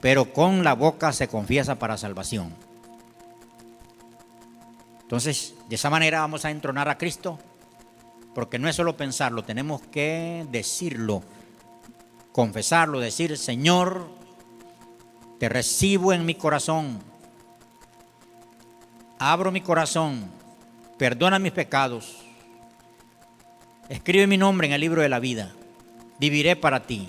pero 0.00 0.32
con 0.32 0.62
la 0.62 0.74
boca 0.74 1.12
se 1.12 1.26
confiesa 1.26 1.80
para 1.80 1.98
salvación. 1.98 2.54
Entonces, 5.02 5.54
de 5.68 5.74
esa 5.74 5.90
manera 5.90 6.20
vamos 6.20 6.44
a 6.44 6.52
entronar 6.52 6.88
a 6.88 6.98
Cristo, 6.98 7.40
porque 8.32 8.60
no 8.60 8.68
es 8.68 8.76
solo 8.76 8.96
pensarlo, 8.96 9.42
tenemos 9.42 9.82
que 9.82 10.46
decirlo, 10.52 11.24
confesarlo, 12.30 13.00
decir, 13.00 13.36
Señor, 13.36 14.08
te 15.40 15.48
recibo 15.48 16.12
en 16.12 16.24
mi 16.24 16.36
corazón. 16.36 17.00
Abro 19.18 19.50
mi 19.50 19.60
corazón. 19.60 20.30
Perdona 20.98 21.38
mis 21.38 21.52
pecados. 21.52 22.18
Escribe 23.88 24.26
mi 24.26 24.36
nombre 24.36 24.66
en 24.66 24.72
el 24.72 24.80
libro 24.80 25.02
de 25.02 25.08
la 25.08 25.20
vida. 25.20 25.52
Viviré 26.18 26.56
para 26.56 26.82
ti. 26.84 27.08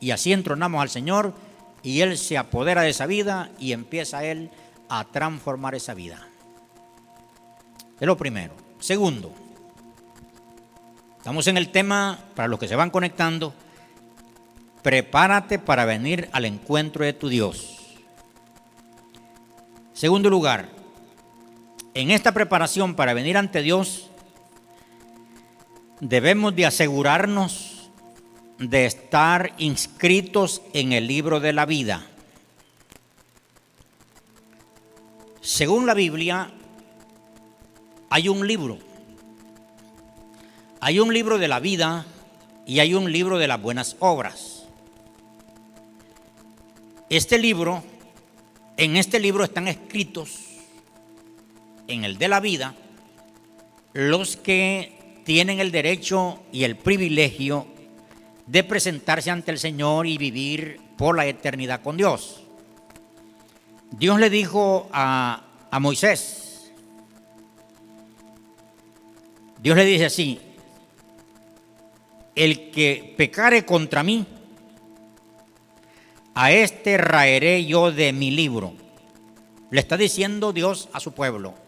Y 0.00 0.10
así 0.10 0.32
entronamos 0.32 0.82
al 0.82 0.90
Señor 0.90 1.34
y 1.82 2.00
Él 2.00 2.16
se 2.16 2.38
apodera 2.38 2.82
de 2.82 2.90
esa 2.90 3.06
vida 3.06 3.50
y 3.58 3.72
empieza 3.72 4.24
Él 4.24 4.50
a 4.88 5.04
transformar 5.04 5.74
esa 5.74 5.94
vida. 5.94 6.26
Es 8.00 8.06
lo 8.06 8.16
primero. 8.16 8.54
Segundo, 8.78 9.32
estamos 11.18 11.46
en 11.46 11.56
el 11.56 11.70
tema, 11.70 12.18
para 12.34 12.48
los 12.48 12.58
que 12.58 12.68
se 12.68 12.76
van 12.76 12.90
conectando, 12.90 13.54
prepárate 14.82 15.58
para 15.58 15.84
venir 15.84 16.28
al 16.32 16.44
encuentro 16.44 17.04
de 17.04 17.12
tu 17.12 17.28
Dios. 17.28 17.78
Segundo 19.92 20.30
lugar, 20.30 20.81
en 21.94 22.10
esta 22.10 22.32
preparación 22.32 22.94
para 22.94 23.14
venir 23.14 23.36
ante 23.36 23.62
Dios, 23.62 24.10
debemos 26.00 26.54
de 26.56 26.66
asegurarnos 26.66 27.90
de 28.58 28.86
estar 28.86 29.52
inscritos 29.58 30.62
en 30.72 30.92
el 30.92 31.06
libro 31.06 31.40
de 31.40 31.52
la 31.52 31.66
vida. 31.66 32.06
Según 35.40 35.86
la 35.86 35.94
Biblia, 35.94 36.52
hay 38.08 38.28
un 38.28 38.46
libro. 38.46 38.78
Hay 40.80 41.00
un 41.00 41.12
libro 41.12 41.38
de 41.38 41.48
la 41.48 41.60
vida 41.60 42.06
y 42.66 42.80
hay 42.80 42.94
un 42.94 43.10
libro 43.10 43.38
de 43.38 43.48
las 43.48 43.60
buenas 43.60 43.96
obras. 43.98 44.64
Este 47.08 47.38
libro, 47.38 47.82
en 48.76 48.96
este 48.96 49.20
libro 49.20 49.44
están 49.44 49.68
escritos, 49.68 50.51
en 51.92 52.04
el 52.04 52.18
de 52.18 52.28
la 52.28 52.40
vida, 52.40 52.74
los 53.92 54.36
que 54.36 55.20
tienen 55.24 55.60
el 55.60 55.70
derecho 55.70 56.42
y 56.52 56.64
el 56.64 56.76
privilegio 56.76 57.66
de 58.46 58.64
presentarse 58.64 59.30
ante 59.30 59.50
el 59.50 59.58
Señor 59.58 60.06
y 60.06 60.18
vivir 60.18 60.80
por 60.96 61.16
la 61.16 61.26
eternidad 61.26 61.82
con 61.82 61.96
Dios. 61.96 62.42
Dios 63.90 64.18
le 64.18 64.30
dijo 64.30 64.88
a, 64.92 65.44
a 65.70 65.80
Moisés, 65.80 66.72
Dios 69.60 69.76
le 69.76 69.84
dice 69.84 70.06
así, 70.06 70.40
el 72.34 72.70
que 72.70 73.14
pecare 73.16 73.64
contra 73.64 74.02
mí, 74.02 74.26
a 76.34 76.50
este 76.50 76.96
raeré 76.96 77.64
yo 77.66 77.92
de 77.92 78.12
mi 78.12 78.30
libro. 78.30 78.72
Le 79.70 79.80
está 79.80 79.96
diciendo 79.96 80.52
Dios 80.52 80.88
a 80.92 81.00
su 81.00 81.12
pueblo 81.12 81.61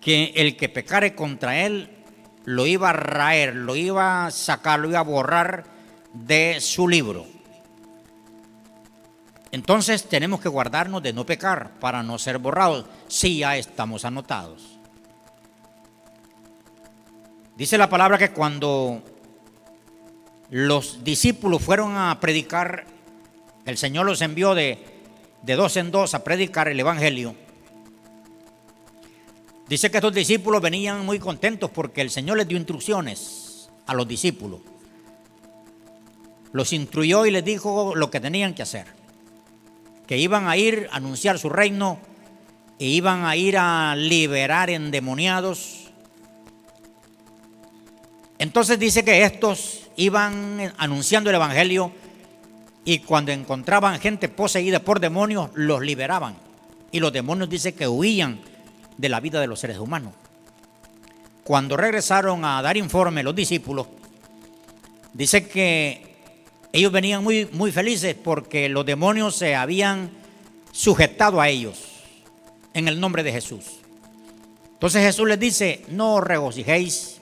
que 0.00 0.32
el 0.36 0.56
que 0.56 0.68
pecare 0.68 1.14
contra 1.14 1.58
él 1.58 1.90
lo 2.44 2.66
iba 2.66 2.90
a 2.90 2.94
raer, 2.94 3.54
lo 3.54 3.76
iba 3.76 4.26
a 4.26 4.30
sacar, 4.30 4.80
lo 4.80 4.88
iba 4.88 4.98
a 4.98 5.04
borrar 5.04 5.64
de 6.12 6.60
su 6.60 6.88
libro. 6.88 7.26
Entonces 9.52 10.08
tenemos 10.08 10.40
que 10.40 10.48
guardarnos 10.48 11.02
de 11.02 11.12
no 11.12 11.26
pecar 11.26 11.72
para 11.80 12.02
no 12.02 12.18
ser 12.18 12.38
borrados 12.38 12.86
si 13.08 13.38
ya 13.38 13.56
estamos 13.56 14.04
anotados. 14.04 14.78
Dice 17.56 17.76
la 17.76 17.90
palabra 17.90 18.16
que 18.16 18.30
cuando 18.30 19.02
los 20.50 21.04
discípulos 21.04 21.62
fueron 21.62 21.96
a 21.96 22.18
predicar, 22.20 22.86
el 23.66 23.76
Señor 23.76 24.06
los 24.06 24.22
envió 24.22 24.54
de, 24.54 25.02
de 25.42 25.56
dos 25.56 25.76
en 25.76 25.90
dos 25.90 26.14
a 26.14 26.24
predicar 26.24 26.68
el 26.68 26.80
Evangelio. 26.80 27.34
Dice 29.70 29.88
que 29.88 29.98
estos 29.98 30.12
discípulos 30.12 30.60
venían 30.60 31.06
muy 31.06 31.20
contentos 31.20 31.70
porque 31.70 32.00
el 32.00 32.10
Señor 32.10 32.38
les 32.38 32.48
dio 32.48 32.58
instrucciones 32.58 33.70
a 33.86 33.94
los 33.94 34.08
discípulos. 34.08 34.58
Los 36.50 36.72
instruyó 36.72 37.24
y 37.24 37.30
les 37.30 37.44
dijo 37.44 37.94
lo 37.94 38.10
que 38.10 38.18
tenían 38.18 38.52
que 38.52 38.62
hacer. 38.62 38.86
Que 40.08 40.18
iban 40.18 40.48
a 40.48 40.56
ir 40.56 40.88
a 40.90 40.96
anunciar 40.96 41.38
su 41.38 41.50
reino 41.50 42.00
e 42.80 42.86
iban 42.86 43.24
a 43.24 43.36
ir 43.36 43.58
a 43.58 43.94
liberar 43.94 44.70
endemoniados. 44.70 45.92
Entonces 48.40 48.76
dice 48.76 49.04
que 49.04 49.22
estos 49.22 49.88
iban 49.94 50.74
anunciando 50.78 51.30
el 51.30 51.36
Evangelio 51.36 51.92
y 52.84 52.98
cuando 52.98 53.30
encontraban 53.30 54.00
gente 54.00 54.28
poseída 54.28 54.80
por 54.80 54.98
demonios, 54.98 55.50
los 55.54 55.80
liberaban. 55.80 56.34
Y 56.90 56.98
los 56.98 57.12
demonios 57.12 57.48
dice 57.48 57.72
que 57.72 57.86
huían 57.86 58.49
de 59.00 59.08
la 59.08 59.20
vida 59.20 59.40
de 59.40 59.46
los 59.46 59.60
seres 59.60 59.78
humanos. 59.78 60.12
Cuando 61.42 61.76
regresaron 61.76 62.44
a 62.44 62.60
dar 62.62 62.76
informe 62.76 63.22
los 63.22 63.34
discípulos, 63.34 63.86
dice 65.14 65.48
que 65.48 66.16
ellos 66.72 66.92
venían 66.92 67.24
muy, 67.24 67.48
muy 67.52 67.72
felices 67.72 68.14
porque 68.14 68.68
los 68.68 68.84
demonios 68.84 69.34
se 69.34 69.56
habían 69.56 70.10
sujetado 70.70 71.40
a 71.40 71.48
ellos 71.48 71.78
en 72.74 72.88
el 72.88 73.00
nombre 73.00 73.22
de 73.22 73.32
Jesús. 73.32 73.64
Entonces 74.74 75.02
Jesús 75.02 75.26
les 75.26 75.40
dice, 75.40 75.84
no 75.88 76.16
os 76.16 76.24
regocijéis 76.24 77.20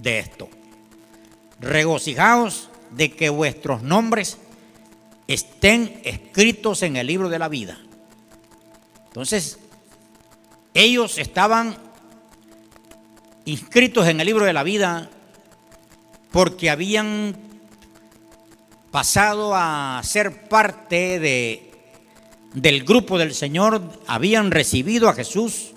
de 0.00 0.18
esto. 0.18 0.48
Regocijaos 1.60 2.70
de 2.90 3.12
que 3.12 3.28
vuestros 3.28 3.82
nombres 3.82 4.38
estén 5.26 6.00
escritos 6.04 6.82
en 6.82 6.96
el 6.96 7.06
libro 7.06 7.28
de 7.28 7.38
la 7.38 7.48
vida. 7.48 7.78
Entonces, 9.06 9.58
ellos 10.78 11.18
estaban 11.18 11.76
inscritos 13.44 14.06
en 14.06 14.20
el 14.20 14.26
libro 14.26 14.44
de 14.44 14.52
la 14.52 14.62
vida 14.62 15.10
porque 16.30 16.70
habían 16.70 17.34
pasado 18.92 19.56
a 19.56 20.00
ser 20.04 20.48
parte 20.48 21.18
de, 21.18 21.72
del 22.54 22.84
grupo 22.84 23.18
del 23.18 23.34
Señor, 23.34 23.82
habían 24.06 24.52
recibido 24.52 25.08
a 25.08 25.14
Jesús 25.14 25.72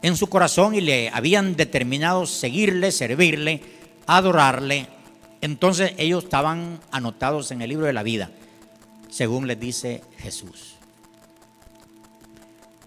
en 0.00 0.16
su 0.16 0.28
corazón 0.28 0.74
y 0.74 0.80
le 0.80 1.10
habían 1.10 1.54
determinado 1.54 2.24
seguirle, 2.24 2.92
servirle, 2.92 3.60
adorarle. 4.06 4.88
Entonces 5.42 5.92
ellos 5.98 6.24
estaban 6.24 6.80
anotados 6.90 7.50
en 7.50 7.60
el 7.60 7.68
libro 7.68 7.84
de 7.84 7.92
la 7.92 8.02
vida, 8.02 8.30
según 9.10 9.46
les 9.46 9.60
dice 9.60 10.00
Jesús. 10.16 10.77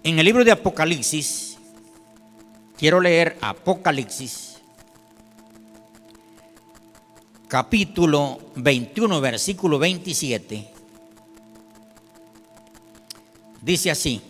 En 0.03 0.17
el 0.17 0.25
libro 0.25 0.43
de 0.43 0.51
Apocalipsis, 0.51 1.59
quiero 2.75 2.99
leer 2.99 3.37
Apocalipsis, 3.39 4.57
capítulo 7.47 8.39
21, 8.55 9.21
versículo 9.21 9.77
27. 9.77 10.67
Dice 13.61 13.91
así, 13.91 14.21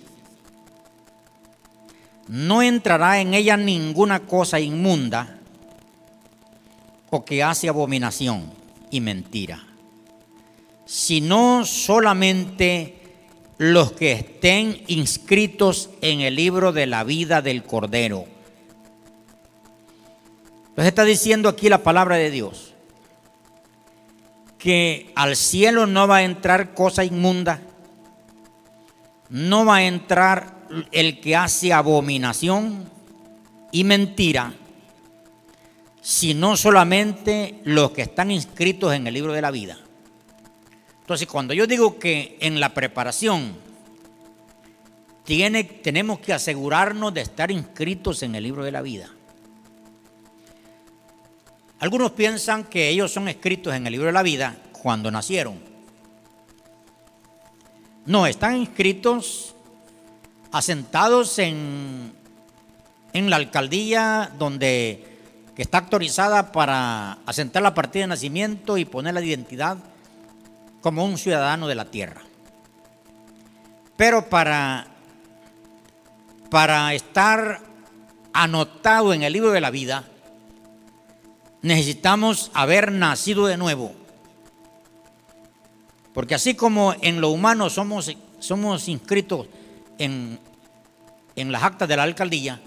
no 2.28 2.62
entrará 2.62 3.22
en 3.22 3.34
ella 3.34 3.56
ninguna 3.56 4.20
cosa 4.20 4.60
inmunda 4.60 5.40
o 7.12 7.24
que 7.24 7.44
hace 7.44 7.70
abominación 7.70 8.52
y 8.90 9.00
mentira, 9.00 9.66
sino 10.86 11.64
solamente 11.66 13.01
los 13.62 13.92
que 13.92 14.14
estén 14.14 14.82
inscritos 14.88 15.92
en 16.02 16.22
el 16.22 16.36
libro 16.36 16.72
de 16.72 16.88
la 16.88 17.04
vida 17.04 17.44
del 17.44 17.62
Cordero. 17.62 18.26
Entonces 20.70 20.88
está 20.88 21.04
diciendo 21.04 21.48
aquí 21.48 21.70
la 21.70 21.84
palabra 21.84 22.16
de 22.16 22.32
Dios, 22.32 22.74
que 24.58 25.12
al 25.14 25.36
cielo 25.36 25.86
no 25.86 26.08
va 26.08 26.18
a 26.18 26.24
entrar 26.24 26.74
cosa 26.74 27.06
inmunda, 27.06 27.62
no 29.30 29.64
va 29.64 29.76
a 29.76 29.84
entrar 29.84 30.56
el 30.92 31.22
que 31.22 31.36
hace 31.36 31.72
abominación 31.72 32.90
y 33.72 33.84
mentira, 33.84 34.56
sino 36.02 36.58
solamente 36.58 37.60
los 37.64 37.92
que 37.92 38.02
están 38.02 38.32
inscritos 38.32 38.96
en 38.96 39.06
el 39.06 39.14
libro 39.14 39.34
de 39.34 39.42
la 39.44 39.52
vida. 39.52 39.78
Entonces, 41.12 41.28
cuando 41.28 41.54
yo 41.54 41.68
digo 41.68 42.00
que 42.00 42.38
en 42.40 42.62
la 42.62 42.74
preparación 42.74 43.58
tiene, 45.26 45.66
tenemos 45.66 46.20
que 46.20 46.32
asegurarnos 46.32 47.14
de 47.14 47.20
estar 47.20 47.52
inscritos 47.52 48.24
en 48.24 48.34
el 48.34 48.44
libro 48.46 48.64
de 48.64 48.72
la 48.72 48.82
vida. 48.82 49.10
Algunos 51.80 52.12
piensan 52.12 52.64
que 52.64 52.88
ellos 52.88 53.12
son 53.12 53.28
escritos 53.28 53.76
en 53.76 53.86
el 53.86 53.92
libro 53.92 54.08
de 54.08 54.14
la 54.14 54.24
vida 54.24 54.56
cuando 54.72 55.12
nacieron. 55.12 55.60
No, 58.06 58.26
están 58.26 58.56
inscritos, 58.56 59.54
asentados 60.50 61.40
en, 61.40 62.14
en 63.12 63.30
la 63.30 63.36
alcaldía 63.36 64.32
donde 64.40 65.18
que 65.58 65.62
está 65.62 65.80
autorizada 65.80 66.54
para 66.54 67.18
asentar 67.26 67.62
la 67.62 67.74
partida 67.74 68.04
de 68.04 68.08
nacimiento 68.08 68.78
y 68.78 68.86
poner 68.86 69.14
la 69.14 69.22
identidad 69.22 69.91
como 70.82 71.06
un 71.06 71.18
ciudadano 71.18 71.68
de 71.68 71.76
la 71.76 71.86
tierra. 71.86 72.22
Pero 73.96 74.28
para, 74.30 74.88
para 76.50 76.94
estar 76.94 77.62
anotado 78.34 79.14
en 79.14 79.24
el 79.24 79.34
libro 79.34 79.52
de 79.52 79.62
la 79.62 79.70
vida, 79.70 80.06
necesitamos 81.62 82.50
haber 82.54 82.92
nacido 82.92 83.46
de 83.46 83.58
nuevo. 83.58 83.94
Porque 86.14 86.36
así 86.36 86.56
como 86.56 86.96
en 87.02 87.22
lo 87.22 87.30
humano 87.30 87.70
somos, 87.70 88.12
somos 88.40 88.88
inscritos 88.88 89.48
en, 89.98 90.40
en 91.36 91.52
las 91.52 91.64
actas 91.64 91.88
de 91.88 91.96
la 91.96 92.04
alcaldía, 92.04 92.60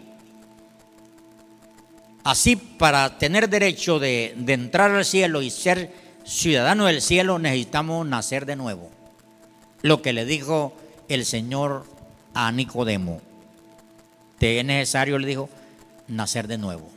así 2.22 2.57
para 2.57 3.18
tener 3.18 3.50
derecho 3.50 3.98
de, 3.98 4.35
de 4.37 4.53
entrar 4.55 4.92
al 4.92 5.05
cielo 5.05 5.42
y 5.42 5.50
ser 5.50 6.03
ciudadanos 6.24 6.87
del 6.87 7.02
cielo 7.02 7.38
necesitamos 7.38 8.06
nacer 8.06 8.46
de 8.46 8.56
nuevo. 8.56 8.90
Lo 9.82 10.02
que 10.02 10.12
le 10.12 10.24
dijo 10.24 10.74
el 11.08 11.24
Señor 11.24 11.84
a 12.32 12.50
Nicodemo. 12.50 13.20
Te 14.38 14.58
es 14.58 14.64
necesario, 14.64 15.18
le 15.18 15.26
dijo, 15.26 15.48
nacer 16.08 16.48
de 16.48 16.58
nuevo. 16.58 16.90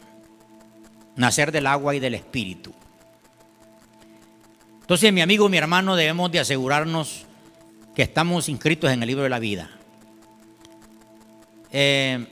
Nacer 1.16 1.52
del 1.52 1.68
agua 1.68 1.96
y 1.96 2.00
del 2.00 2.16
espíritu. 2.16 2.74
Entonces, 4.82 5.12
mi 5.12 5.22
amigo, 5.22 5.50
mi 5.50 5.58
hermano, 5.58 5.96
debemos 5.96 6.32
de 6.32 6.40
asegurarnos 6.40 7.25
que 7.94 8.04
estamos 8.04 8.48
inscritos 8.48 8.90
en 8.92 9.02
el 9.02 9.08
libro 9.08 9.23
de 9.23 9.30
la 9.30 9.40
vida. 9.40 9.69
Eh, 11.71 12.25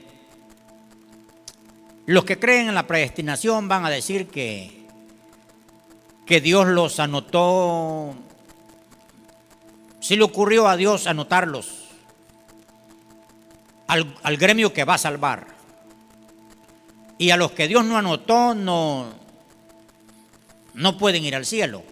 los 2.06 2.24
que 2.24 2.39
creen 2.39 2.70
en 2.70 2.76
la 2.76 2.88
predestinación 2.88 3.68
van 3.68 3.86
a 3.86 3.89
decir 3.89 4.28
que 4.28 4.75
que 6.26 6.42
Dios 6.42 6.68
los 6.68 7.00
anotó, 7.00 8.16
si 10.00 10.16
le 10.16 10.24
ocurrió 10.24 10.68
a 10.68 10.76
Dios 10.76 11.08
anotarlos 11.08 11.86
al, 13.88 14.38
gremio 14.38 14.74
que 14.74 14.84
va 14.84 14.96
a 14.96 15.00
salvar. 15.00 15.48
Y 17.18 17.30
a 17.30 17.38
los 17.38 17.52
que 17.52 17.68
Dios 17.68 17.86
no 17.86 17.98
anotó 17.98 18.54
no, 18.54 19.14
no 20.74 20.98
pueden 20.98 21.24
ir 21.24 21.36
al 21.36 21.46
cielo. 21.46 21.84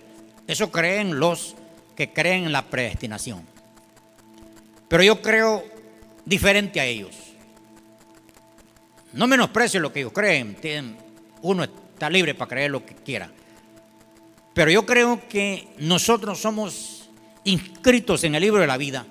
Eso 0.48 0.72
creen 0.72 1.20
los 1.20 1.56
que 1.96 2.12
creen 2.12 2.46
en 2.46 2.52
la 2.52 2.64
predestinación. 2.64 3.48
Pero 4.90 5.04
yo 5.04 5.22
creo 5.22 5.64
diferente 6.26 6.82
a 6.82 6.86
ellos. 6.86 7.16
No 9.14 9.28
menosprecio 9.28 9.80
lo 9.80 9.94
que 9.94 10.02
ellos 10.02 10.12
creen. 10.12 10.58
Uno 11.42 11.64
está 11.64 12.10
libre 12.10 12.36
para 12.36 12.50
creer 12.50 12.72
lo 12.72 12.86
que 12.86 12.96
quiera. 12.96 13.32
Pero 14.54 14.72
yo 14.72 14.86
creo 14.86 15.28
que 15.28 15.68
nosotros 15.80 16.40
somos 16.40 17.10
inscritos 17.44 18.24
en 18.24 18.36
el 18.36 18.42
libro 18.42 18.62
de 18.62 18.68
la 18.68 18.78
vida. 18.78 19.06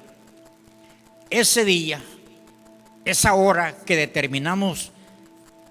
Ese 1.31 1.65
día, 1.65 2.01
esa 3.05 3.35
hora 3.35 3.77
que 3.85 3.97
determinamos 3.97 4.93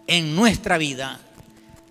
en 0.07 0.35
nuestra 0.35 0.77
vida, 0.77 1.19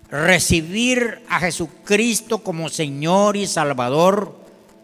recibir 0.09 1.23
a 1.29 1.39
Jesucristo 1.39 2.39
como 2.39 2.69
Señor 2.69 3.37
y 3.37 3.47
Salvador 3.47 4.37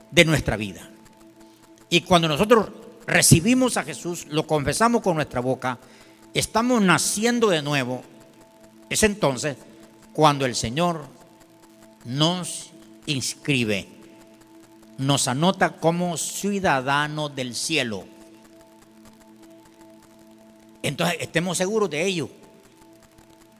de 0.10 0.26
nuestra 0.26 0.58
vida. 0.58 0.89
Y 1.89 2.02
cuando 2.02 2.28
nosotros 2.28 2.70
recibimos 3.06 3.78
a 3.78 3.84
Jesús, 3.84 4.26
lo 4.30 4.48
confesamos 4.48 5.02
con 5.02 5.16
nuestra 5.16 5.41
boca, 5.41 5.78
estamos 6.34 6.82
naciendo 6.82 7.50
de 7.50 7.62
nuevo. 7.62 8.04
Es 8.89 9.04
entonces 9.04 9.58
cuando 10.14 10.45
el 10.45 10.56
Señor 10.56 11.06
nos 12.06 12.72
inscribe, 13.08 13.88
nos 14.97 15.28
anota 15.28 15.72
como 15.72 16.16
ciudadanos 16.18 17.36
del 17.36 17.55
cielo. 17.55 18.05
Entonces, 20.84 21.18
estemos 21.20 21.58
seguros 21.58 21.89
de 21.89 22.05
ello. 22.05 22.30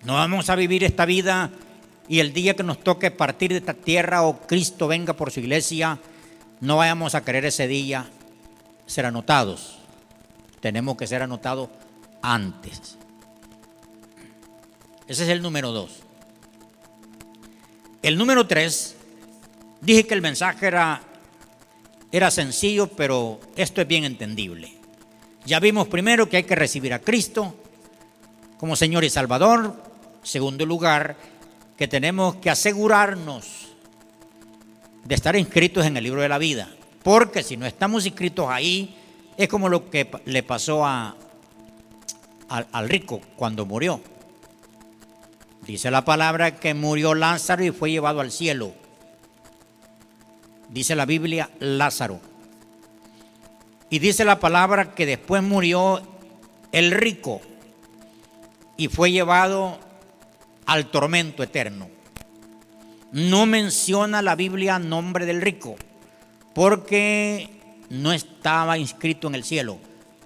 No 0.04 0.14
vamos 0.14 0.50
a 0.50 0.56
vivir 0.56 0.84
esta 0.84 1.06
vida 1.06 1.52
y 2.08 2.20
el 2.20 2.32
día 2.32 2.56
que 2.56 2.64
nos 2.64 2.84
toque 2.84 3.12
partir 3.12 3.52
de 3.52 3.58
esta 3.58 3.74
tierra 3.74 4.24
o 4.24 4.40
Cristo 4.40 4.88
venga 4.88 5.14
por 5.14 5.32
su 5.32 5.40
iglesia, 5.40 6.00
no 6.62 6.78
vayamos 6.78 7.16
a 7.16 7.24
querer 7.24 7.46
ese 7.46 7.68
día 7.68 8.10
ser 8.86 9.06
anotados. 9.06 9.80
tenemos 10.60 10.98
que 10.98 11.08
ser 11.08 11.22
anotados 11.22 11.70
antes. 12.22 12.98
Ese 15.08 15.24
es 15.24 15.30
el 15.30 15.42
número 15.42 15.72
dos. 15.72 16.00
El 18.02 18.18
número 18.18 18.48
tres, 18.48 18.97
dije 19.82 20.06
que 20.06 20.14
el 20.14 20.22
mensaje 20.22 20.68
era, 20.68 21.02
era 22.12 22.32
sencillo, 22.32 22.88
pero 22.88 23.40
esto 23.56 23.82
es 23.82 23.88
bien 23.88 24.04
entendible. 24.04 24.74
Ya 25.46 25.60
vimos 25.60 25.88
primero 25.88 26.28
que 26.28 26.38
hay 26.38 26.44
que 26.44 26.56
recibir 26.56 26.94
a 26.94 27.00
Cristo 27.00 27.56
como 28.58 28.76
Señor 28.76 29.04
y 29.04 29.10
Salvador. 29.10 29.76
Segundo 30.24 30.66
lugar, 30.66 31.16
que 31.78 31.88
tenemos 31.88 32.36
que 32.36 32.50
asegurarnos 32.50 33.70
de 35.06 35.16
estar 35.16 35.38
inscritos 35.38 35.86
en 35.86 35.96
el 35.96 36.04
libro 36.04 36.22
de 36.22 36.30
la 36.30 36.38
vida. 36.38 36.70
Porque 37.02 37.44
si 37.44 37.56
no 37.56 37.66
estamos 37.66 38.06
inscritos 38.06 38.48
ahí, 38.50 38.98
es 39.38 39.48
como 39.48 39.70
lo 39.70 39.90
que 39.90 40.10
le 40.26 40.44
pasó 40.44 40.86
a, 40.86 41.16
al, 42.50 42.68
al 42.72 42.90
rico 42.90 43.22
cuando 43.38 43.66
murió. 43.66 44.02
Dice 45.66 45.92
la 45.92 46.04
palabra 46.04 46.56
que 46.56 46.74
murió 46.74 47.14
Lázaro 47.14 47.64
y 47.64 47.72
fue 47.72 47.92
llevado 47.92 48.20
al 48.20 48.32
cielo. 48.32 48.74
Dice 50.70 50.96
la 50.96 51.06
Biblia 51.06 51.50
Lázaro. 51.60 52.20
Y 53.90 54.00
dice 54.00 54.26
la 54.26 54.40
palabra 54.40 54.94
que 54.94 55.06
después 55.06 55.42
murió 55.42 56.02
el 56.72 56.92
rico 56.92 57.42
y 58.76 58.88
fue 58.90 59.12
llevado 59.12 59.80
al 60.66 60.88
tormento 60.92 61.42
eterno. 61.42 61.90
No 63.12 63.46
menciona 63.46 64.22
la 64.22 64.36
Biblia 64.36 64.80
nombre 64.80 65.26
del 65.26 65.42
rico, 65.42 65.78
porque 66.54 67.50
no 67.90 68.12
estaba 68.12 68.78
inscrito 68.78 69.28
en 69.28 69.36
el 69.36 69.44
cielo. 69.44 69.80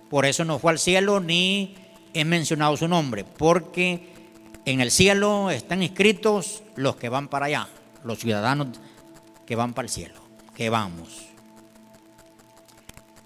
Por 0.10 0.26
eso 0.26 0.44
no 0.44 0.60
fue 0.60 0.72
al 0.72 0.80
cielo 0.80 1.20
ni 1.20 1.76
es 2.14 2.26
mencionado 2.26 2.76
su 2.76 2.88
nombre, 2.88 3.24
porque 3.24 4.10
en 4.66 4.82
el 4.82 4.92
cielo 4.92 5.52
están 5.52 5.84
inscritos 5.84 6.64
los 6.76 6.96
que 6.96 7.10
van 7.10 7.28
para 7.28 7.46
allá, 7.46 7.68
los 8.04 8.20
ciudadanos 8.20 8.68
que 9.46 9.56
van 9.56 9.74
para 9.74 9.86
el 9.86 9.92
cielo, 9.92 10.21
que 10.56 10.70
vamos. 10.70 11.28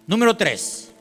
Número 0.08 0.36
tres. 0.38 0.92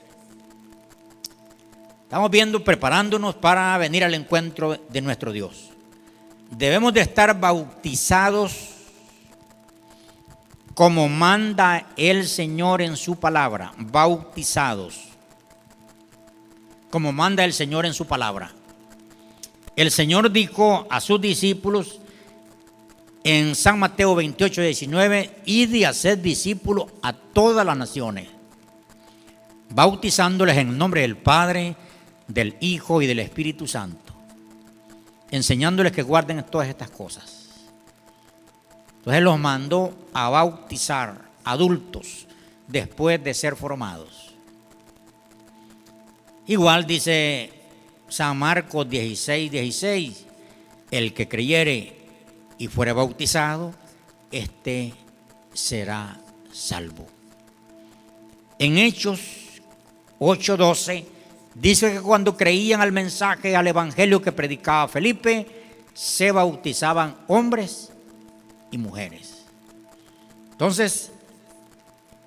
Estamos 2.04 2.30
viendo, 2.30 2.62
preparándonos 2.62 3.34
para 3.34 3.76
venir 3.78 4.04
al 4.04 4.14
encuentro 4.14 4.76
de 4.88 5.00
nuestro 5.00 5.32
Dios. 5.32 5.70
Debemos 6.50 6.94
de 6.94 7.00
estar 7.00 7.38
bautizados 7.38 8.70
como 10.74 11.08
manda 11.08 11.88
el 11.96 12.26
Señor 12.28 12.82
en 12.82 12.96
su 12.96 13.16
palabra, 13.16 13.72
bautizados, 13.76 15.04
como 16.90 17.12
manda 17.12 17.44
el 17.44 17.52
Señor 17.52 17.86
en 17.86 17.94
su 17.94 18.06
palabra. 18.06 18.52
El 19.76 19.90
Señor 19.90 20.30
dijo 20.30 20.86
a 20.90 21.00
sus 21.00 21.20
discípulos 21.20 22.00
en 23.24 23.54
San 23.54 23.78
Mateo 23.78 24.14
28, 24.14 24.60
19, 24.60 25.30
y 25.46 25.64
de 25.64 25.86
discípulos 26.22 26.92
a 27.02 27.14
todas 27.14 27.64
las 27.64 27.76
naciones, 27.76 28.28
bautizándoles 29.70 30.58
en 30.58 30.68
nombre 30.76 31.00
del 31.00 31.16
Padre, 31.16 31.74
del 32.28 32.56
Hijo 32.60 33.00
y 33.00 33.06
del 33.06 33.20
Espíritu 33.20 33.66
Santo, 33.66 34.12
enseñándoles 35.30 35.92
que 35.92 36.02
guarden 36.02 36.44
todas 36.44 36.68
estas 36.68 36.90
cosas. 36.90 37.64
Entonces 38.98 39.22
los 39.22 39.38
mandó 39.38 39.94
a 40.12 40.28
bautizar 40.28 41.30
adultos 41.44 42.26
después 42.68 43.22
de 43.24 43.32
ser 43.32 43.56
formados. 43.56 44.34
Igual 46.46 46.86
dice 46.86 47.50
San 48.08 48.38
Marcos 48.38 48.88
16, 48.88 49.50
16, 49.50 50.26
el 50.90 51.14
que 51.14 51.26
creyere 51.26 52.03
y 52.58 52.68
fuere 52.68 52.92
bautizado, 52.92 53.74
este 54.30 54.94
será 55.52 56.20
salvo. 56.52 57.06
En 58.58 58.78
Hechos 58.78 59.20
8, 60.18 60.56
12 60.56 61.14
Dice 61.54 61.92
que 61.92 62.00
cuando 62.00 62.36
creían 62.36 62.80
al 62.80 62.90
mensaje, 62.90 63.54
al 63.54 63.66
evangelio 63.66 64.20
que 64.20 64.32
predicaba 64.32 64.88
Felipe, 64.88 65.46
se 65.94 66.32
bautizaban 66.32 67.16
hombres 67.28 67.92
y 68.72 68.78
mujeres. 68.78 69.44
Entonces, 70.50 71.12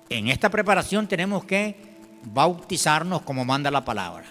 en 0.08 0.28
esta 0.28 0.48
preparación 0.48 1.06
tenemos 1.06 1.44
que 1.44 1.76
bautizarnos 2.24 3.20
como 3.22 3.44
manda 3.44 3.70
la 3.70 3.84
palabra. 3.84 4.24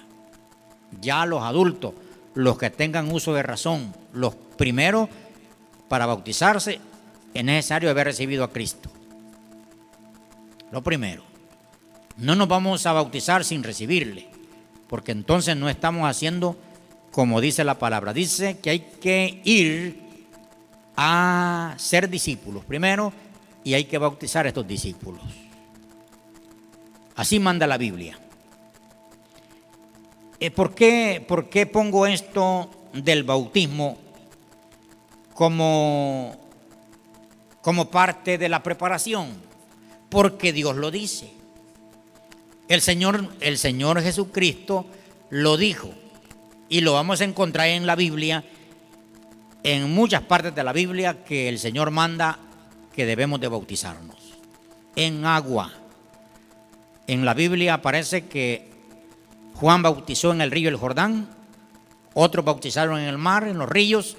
Ya 0.99 1.25
los 1.27 1.43
adultos, 1.43 1.93
los 2.33 2.57
que 2.57 2.71
tengan 2.71 3.11
uso 3.11 3.35
de 3.35 3.43
razón, 3.43 3.93
los 4.13 4.35
primeros 4.57 5.09
para 5.87 6.05
bautizarse, 6.05 6.79
es 7.33 7.43
necesario 7.43 7.89
haber 7.89 8.07
recibido 8.07 8.43
a 8.43 8.51
Cristo. 8.51 8.89
Lo 10.71 10.83
primero. 10.83 11.23
No 12.17 12.35
nos 12.35 12.47
vamos 12.47 12.85
a 12.85 12.93
bautizar 12.93 13.45
sin 13.45 13.63
recibirle 13.63 14.27
porque 14.87 15.11
entonces 15.11 15.55
no 15.55 15.69
estamos 15.69 16.09
haciendo 16.09 16.57
como 17.11 17.41
dice 17.41 17.63
la 17.63 17.79
palabra. 17.79 18.13
Dice 18.13 18.59
que 18.59 18.69
hay 18.69 18.79
que 19.01 19.41
ir 19.43 20.03
a 20.95 21.73
ser 21.77 22.09
discípulos 22.09 22.63
primero 22.65 23.11
y 23.63 23.73
hay 23.73 23.85
que 23.85 23.97
bautizar 23.97 24.45
a 24.45 24.49
estos 24.49 24.67
discípulos. 24.67 25.23
Así 27.15 27.39
manda 27.39 27.65
la 27.65 27.77
Biblia. 27.77 28.19
Eh, 30.39 30.51
¿Por 30.51 30.75
qué, 30.75 31.23
¿Por 31.27 31.49
qué 31.49 31.65
pongo 31.65 32.05
esto 32.05 32.69
del 32.93 33.23
bautismo 33.23 33.97
como, 35.37 36.35
como 37.61 37.91
parte 37.91 38.39
de 38.39 38.49
la 38.49 38.63
preparación? 38.63 39.27
Porque 40.09 40.51
Dios 40.51 40.75
lo 40.75 40.89
dice. 40.89 41.31
El 42.67 42.81
Señor, 42.81 43.29
el 43.39 43.59
Señor 43.59 44.01
Jesucristo 44.01 44.87
lo 45.29 45.55
dijo 45.55 45.93
y 46.69 46.81
lo 46.81 46.93
vamos 46.93 47.21
a 47.21 47.25
encontrar 47.25 47.67
en 47.67 47.85
la 47.85 47.95
Biblia, 47.95 48.45
en 49.61 49.93
muchas 49.93 50.23
partes 50.23 50.55
de 50.55 50.63
la 50.63 50.73
Biblia 50.73 51.23
que 51.23 51.49
el 51.49 51.59
Señor 51.59 51.91
manda 51.91 52.39
que 52.95 53.05
debemos 53.05 53.39
de 53.39 53.47
bautizarnos 53.47 54.17
en 54.95 55.23
agua. 55.23 55.71
En 57.05 57.25
la 57.25 57.35
Biblia 57.35 57.75
aparece 57.75 58.25
que 58.25 58.71
Juan 59.53 59.83
bautizó 59.83 60.31
en 60.31 60.41
el 60.41 60.49
río 60.49 60.71
del 60.71 60.79
Jordán, 60.79 61.29
otros 62.15 62.43
bautizaron 62.43 62.97
en 62.97 63.07
el 63.07 63.19
mar, 63.19 63.47
en 63.47 63.59
los 63.59 63.69
ríos, 63.69 64.17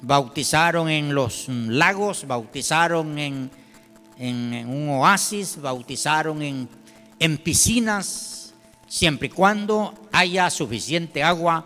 bautizaron 0.00 0.88
en 0.88 1.14
los 1.14 1.48
lagos, 1.48 2.26
bautizaron 2.26 3.18
en, 3.18 3.50
en 4.18 4.68
un 4.68 4.88
oasis, 4.90 5.60
bautizaron 5.60 6.42
en 6.42 6.68
en 7.18 7.38
piscinas, 7.38 8.54
siempre 8.86 9.26
y 9.26 9.30
cuando 9.30 9.94
haya 10.12 10.50
suficiente 10.50 11.22
agua 11.22 11.64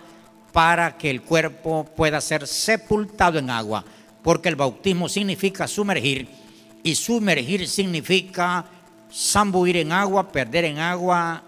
para 0.52 0.96
que 0.96 1.10
el 1.10 1.22
cuerpo 1.22 1.84
pueda 1.96 2.20
ser 2.20 2.46
sepultado 2.46 3.38
en 3.38 3.50
agua, 3.50 3.84
porque 4.22 4.48
el 4.48 4.56
bautismo 4.56 5.08
significa 5.08 5.68
sumergir 5.68 6.28
y 6.82 6.94
sumergir 6.94 7.68
significa 7.68 8.64
zambuir 9.12 9.76
en 9.76 9.92
agua, 9.92 10.30
perder 10.30 10.64
en 10.64 10.78
agua 10.78 11.42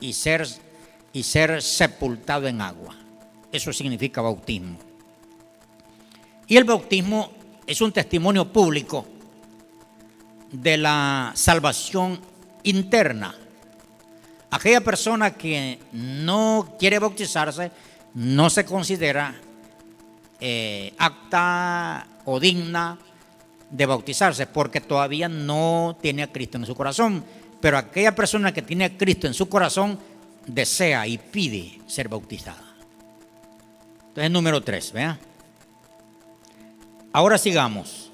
y 0.00 0.12
ser, 0.12 0.46
y 1.12 1.22
ser 1.22 1.62
sepultado 1.62 2.46
en 2.46 2.60
agua. 2.60 2.94
Eso 3.52 3.72
significa 3.72 4.20
bautismo. 4.20 4.78
Y 6.46 6.56
el 6.56 6.64
bautismo 6.64 7.32
es 7.66 7.80
un 7.80 7.92
testimonio 7.92 8.52
público 8.52 9.06
de 10.52 10.76
la 10.76 11.32
salvación 11.34 12.20
interna. 12.62 13.34
Aquella 14.50 14.80
persona 14.80 15.32
que 15.32 15.78
no 15.92 16.76
quiere 16.78 16.98
bautizarse 16.98 17.70
no 18.14 18.48
se 18.48 18.64
considera 18.64 19.34
eh, 20.40 20.94
apta 20.98 22.06
o 22.24 22.38
digna 22.38 22.98
de 23.70 23.86
bautizarse 23.86 24.46
porque 24.46 24.80
todavía 24.80 25.28
no 25.28 25.98
tiene 26.00 26.22
a 26.22 26.32
Cristo 26.32 26.58
en 26.58 26.66
su 26.66 26.74
corazón. 26.74 27.24
Pero 27.60 27.76
aquella 27.76 28.14
persona 28.14 28.52
que 28.52 28.62
tiene 28.62 28.84
a 28.84 28.96
Cristo 28.96 29.26
en 29.26 29.34
su 29.34 29.48
corazón 29.48 29.98
desea 30.46 31.06
y 31.06 31.18
pide 31.18 31.80
ser 31.86 32.08
bautizada. 32.08 32.62
Entonces, 34.08 34.30
número 34.30 34.62
tres, 34.62 34.92
vea. 34.92 35.18
Ahora 37.12 37.38
sigamos. 37.38 38.10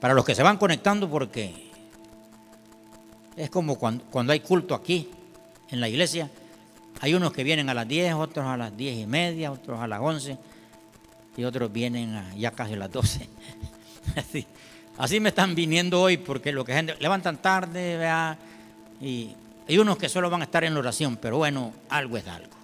Para 0.00 0.14
los 0.14 0.24
que 0.24 0.34
se 0.34 0.42
van 0.42 0.56
conectando, 0.56 1.08
porque 1.10 1.70
es 3.36 3.50
como 3.50 3.78
cuando, 3.78 4.32
hay 4.32 4.40
culto 4.40 4.74
aquí, 4.74 5.10
en 5.70 5.80
la 5.80 5.88
iglesia. 5.88 6.30
Hay 7.00 7.14
unos 7.14 7.32
que 7.32 7.44
vienen 7.44 7.68
a 7.68 7.74
las 7.74 7.86
10, 7.86 8.14
otros 8.14 8.46
a 8.46 8.56
las 8.56 8.76
10 8.76 8.98
y 8.98 9.06
media, 9.06 9.52
otros 9.52 9.78
a 9.80 9.86
las 9.86 10.00
11 10.00 10.36
y 11.36 11.44
otros 11.44 11.72
vienen 11.72 12.20
ya 12.36 12.50
casi 12.50 12.74
a 12.74 12.76
las 12.76 12.90
12. 12.90 13.28
Así, 14.98 15.20
me 15.20 15.28
están 15.28 15.54
viniendo 15.54 16.02
hoy 16.02 16.16
porque 16.16 16.50
lo 16.50 16.64
que 16.64 16.72
gente 16.72 16.96
levantan 16.98 17.40
tarde, 17.40 17.96
y 19.00 19.30
Hay 19.68 19.78
unos 19.78 19.96
que 19.98 20.08
solo 20.08 20.28
van 20.28 20.40
a 20.40 20.44
estar 20.44 20.64
en 20.64 20.74
la 20.74 20.80
oración, 20.80 21.16
pero 21.16 21.36
bueno, 21.36 21.72
algo 21.88 22.16
es 22.16 22.26
algo. 22.26 22.57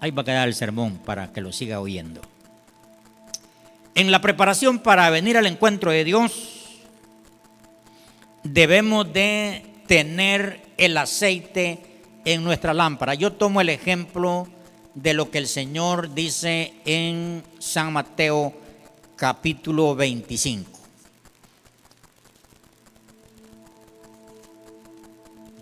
Ahí 0.00 0.10
va 0.10 0.22
a 0.22 0.24
quedar 0.24 0.48
el 0.48 0.54
sermón 0.54 0.98
para 0.98 1.32
que 1.32 1.42
lo 1.42 1.52
siga 1.52 1.80
oyendo. 1.80 2.22
En 3.94 4.10
la 4.10 4.20
preparación 4.20 4.78
para 4.78 5.10
venir 5.10 5.36
al 5.36 5.46
encuentro 5.46 5.90
de 5.90 6.04
Dios, 6.04 6.80
debemos 8.42 9.12
de 9.12 9.62
tener 9.86 10.62
el 10.78 10.96
aceite 10.96 12.02
en 12.24 12.42
nuestra 12.42 12.72
lámpara. 12.72 13.14
Yo 13.14 13.32
tomo 13.32 13.60
el 13.60 13.68
ejemplo 13.68 14.48
de 14.94 15.12
lo 15.12 15.30
que 15.30 15.38
el 15.38 15.46
Señor 15.46 16.14
dice 16.14 16.72
en 16.84 17.42
San 17.58 17.92
Mateo 17.92 18.54
capítulo 19.16 19.94
25. 19.94 20.70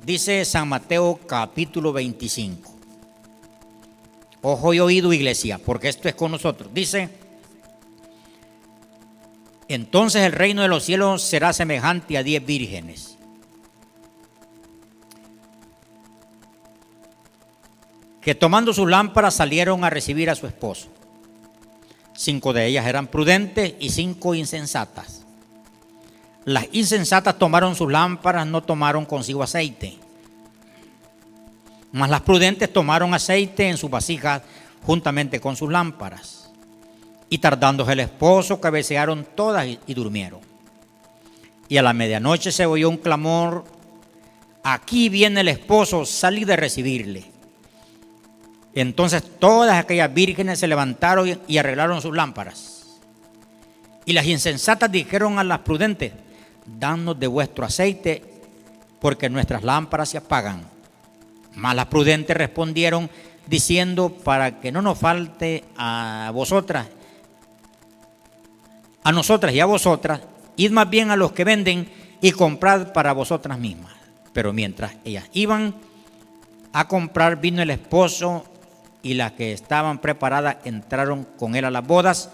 Dice 0.05 0.45
San 0.45 0.69
Mateo 0.69 1.19
capítulo 1.27 1.93
25. 1.93 2.78
Ojo 4.43 4.75
y 4.75 4.81
oído 4.81 5.13
iglesia, 5.13 5.59
porque 5.59 5.89
esto 5.89 6.09
es 6.09 6.15
con 6.15 6.31
nosotros. 6.31 6.71
Dice, 6.73 7.09
entonces 9.69 10.23
el 10.23 10.33
reino 10.33 10.63
de 10.63 10.69
los 10.69 10.85
cielos 10.85 11.23
será 11.23 11.53
semejante 11.53 12.17
a 12.17 12.23
diez 12.23 12.45
vírgenes. 12.45 13.19
que 18.29 18.35
tomando 18.35 18.75
sus 18.75 18.87
lámparas 18.87 19.33
salieron 19.33 19.85
a 19.85 19.89
recibir 19.89 20.29
a 20.29 20.35
su 20.35 20.47
esposo. 20.47 20.89
Cinco 22.13 22.53
de 22.53 22.67
ellas 22.67 22.87
eran 22.87 23.07
prudentes 23.07 23.73
y 23.81 23.89
cinco 23.89 24.35
insensatas. 24.35 25.25
Las 26.45 26.67
insensatas 26.73 27.39
tomaron 27.39 27.75
sus 27.75 27.91
lámparas, 27.91 28.47
no 28.47 28.63
tomaron 28.63 29.07
consigo 29.07 29.43
aceite. 29.43 29.97
Mas 31.93 32.11
las 32.11 32.21
prudentes 32.21 32.73
tomaron 32.73 33.15
aceite 33.15 33.69
en 33.69 33.77
sus 33.77 33.91
vasijas 33.91 34.43
juntamente 34.83 35.41
con 35.41 35.57
sus 35.57 35.71
lámparas. 35.71 36.51
Y 37.31 37.39
tardándose 37.39 37.93
el 37.93 38.01
esposo, 38.01 38.61
cabecearon 38.61 39.27
todas 39.35 39.67
y, 39.67 39.95
durmieron. 39.95 40.41
Y 41.69 41.77
a 41.77 41.83
la 41.83 41.93
medianoche 41.93 42.53
se 42.53 42.65
oyó 42.65 42.89
un 42.89 42.97
clamor, 42.97 43.65
aquí 44.63 45.09
viene 45.09 45.43
el 45.43 45.49
esposo, 45.49 46.07
salí 46.07 46.45
de 46.45 46.57
recibirle. 46.57 47.25
Entonces 48.75 49.23
todas 49.39 49.77
aquellas 49.77 50.13
vírgenes 50.13 50.59
se 50.59 50.69
levantaron 50.69 51.39
y 51.47 51.59
arreglaron 51.59 52.01
sus 52.01 52.15
lámparas. 52.17 52.99
Y 54.07 54.15
las 54.15 54.25
insensatas 54.25 54.91
dijeron 54.91 55.39
a 55.39 55.45
las 55.45 55.59
prudentes, 55.59 56.13
danos 56.65 57.19
de 57.19 57.27
vuestro 57.27 57.67
aceite, 57.67 58.23
porque 59.01 59.29
nuestras 59.29 59.63
lámparas 59.63 60.09
se 60.09 60.17
apagan. 60.17 60.78
Mas 61.59 61.75
las 61.75 61.87
prudentes 61.87 62.37
respondieron 62.37 63.11
diciendo, 63.47 64.11
para 64.11 64.61
que 64.61 64.71
no 64.71 64.81
nos 64.81 64.99
falte 64.99 65.65
a 65.77 66.31
vosotras, 66.33 66.87
a 69.03 69.13
nosotras 69.13 69.53
y 69.53 69.61
a 69.61 69.67
vosotras, 69.67 70.21
id 70.57 70.71
más 70.71 70.89
bien 70.89 71.11
a 71.11 71.17
los 71.17 71.33
que 71.33 71.45
venden 71.45 71.91
y 72.21 72.31
comprad 72.31 72.93
para 72.93 73.13
vosotras 73.13 73.59
mismas. 73.59 73.93
Pero 74.33 74.53
mientras 74.53 74.97
ellas 75.05 75.29
iban 75.33 75.75
a 76.73 76.87
comprar, 76.87 77.41
vino 77.41 77.61
el 77.61 77.71
esposo 77.71 78.45
y 79.03 79.15
las 79.15 79.33
que 79.33 79.53
estaban 79.53 79.99
preparadas 79.99 80.59
entraron 80.65 81.27
con 81.39 81.57
él 81.57 81.65
a 81.65 81.71
las 81.71 81.87
bodas 81.87 82.31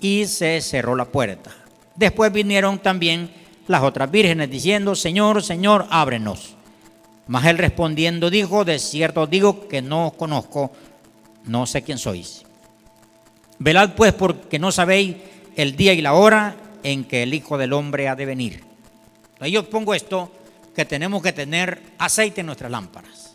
y 0.00 0.26
se 0.26 0.60
cerró 0.60 0.94
la 0.94 1.06
puerta. 1.06 1.50
Después 1.96 2.32
vinieron 2.32 2.78
también 2.78 3.30
las 3.66 3.82
otras 3.82 4.08
vírgenes 4.08 4.50
diciendo, 4.50 4.94
Señor, 4.94 5.42
Señor, 5.42 5.86
ábrenos. 5.90 6.57
Mas 7.28 7.46
él 7.46 7.58
respondiendo 7.58 8.30
dijo, 8.30 8.64
de 8.64 8.78
cierto 8.78 9.26
digo 9.26 9.68
que 9.68 9.82
no 9.82 10.08
os 10.08 10.14
conozco, 10.14 10.72
no 11.44 11.66
sé 11.66 11.82
quién 11.82 11.98
sois. 11.98 12.42
Velad 13.58 13.94
pues 13.94 14.12
porque 14.14 14.58
no 14.58 14.72
sabéis 14.72 15.16
el 15.54 15.76
día 15.76 15.92
y 15.92 16.00
la 16.00 16.14
hora 16.14 16.56
en 16.82 17.04
que 17.04 17.22
el 17.22 17.34
Hijo 17.34 17.58
del 17.58 17.72
Hombre 17.74 18.08
ha 18.08 18.16
de 18.16 18.26
venir. 18.26 18.64
Yo 19.46 19.68
pongo 19.68 19.94
esto, 19.94 20.32
que 20.74 20.84
tenemos 20.84 21.22
que 21.22 21.32
tener 21.32 21.82
aceite 21.98 22.40
en 22.40 22.46
nuestras 22.46 22.70
lámparas. 22.70 23.34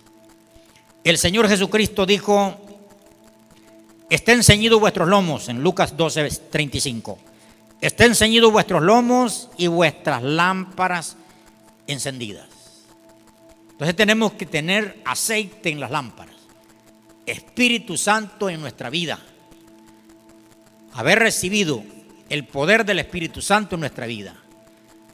El 1.04 1.18
Señor 1.18 1.48
Jesucristo 1.48 2.06
dijo, 2.06 2.56
estén 4.10 4.44
ceñidos 4.44 4.80
vuestros 4.80 5.08
lomos, 5.08 5.50
en 5.50 5.62
Lucas 5.62 5.96
12, 5.98 6.30
35. 6.50 7.20
Estén 7.82 8.16
ceñidos 8.16 8.52
vuestros 8.52 8.82
lomos 8.82 9.50
y 9.58 9.68
vuestras 9.68 10.24
lámparas 10.24 11.18
encendidas. 11.86 12.53
Entonces 13.74 13.96
tenemos 13.96 14.34
que 14.34 14.46
tener 14.46 15.02
aceite 15.04 15.70
en 15.70 15.80
las 15.80 15.92
lámparas, 15.92 16.36
Espíritu 17.26 17.98
Santo 17.98 18.50
en 18.50 18.62
nuestra 18.62 18.90
vida, 18.90 19.20
haber 20.94 21.20
recibido 21.20 21.84
el 22.30 22.46
poder 22.46 22.86
del 22.86 23.00
Espíritu 23.00 23.42
Santo 23.42 23.76
en 23.76 23.82
nuestra 23.82 24.06
vida. 24.06 24.36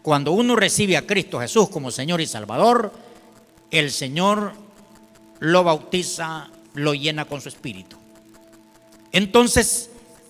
Cuando 0.02 0.34
uno 0.34 0.56
recibe 0.56 0.98
a 0.98 1.08
Cristo 1.08 1.40
Jesús 1.40 1.70
como 1.70 1.90
Señor 1.90 2.22
y 2.22 2.28
Salvador, 2.28 2.94
el 3.72 3.92
Señor 3.92 4.54
lo 5.40 5.64
bautiza, 5.64 6.50
lo 6.74 6.94
llena 6.94 7.26
con 7.26 7.42
su 7.42 7.50
Espíritu. 7.50 7.98
Entonces 9.12 9.90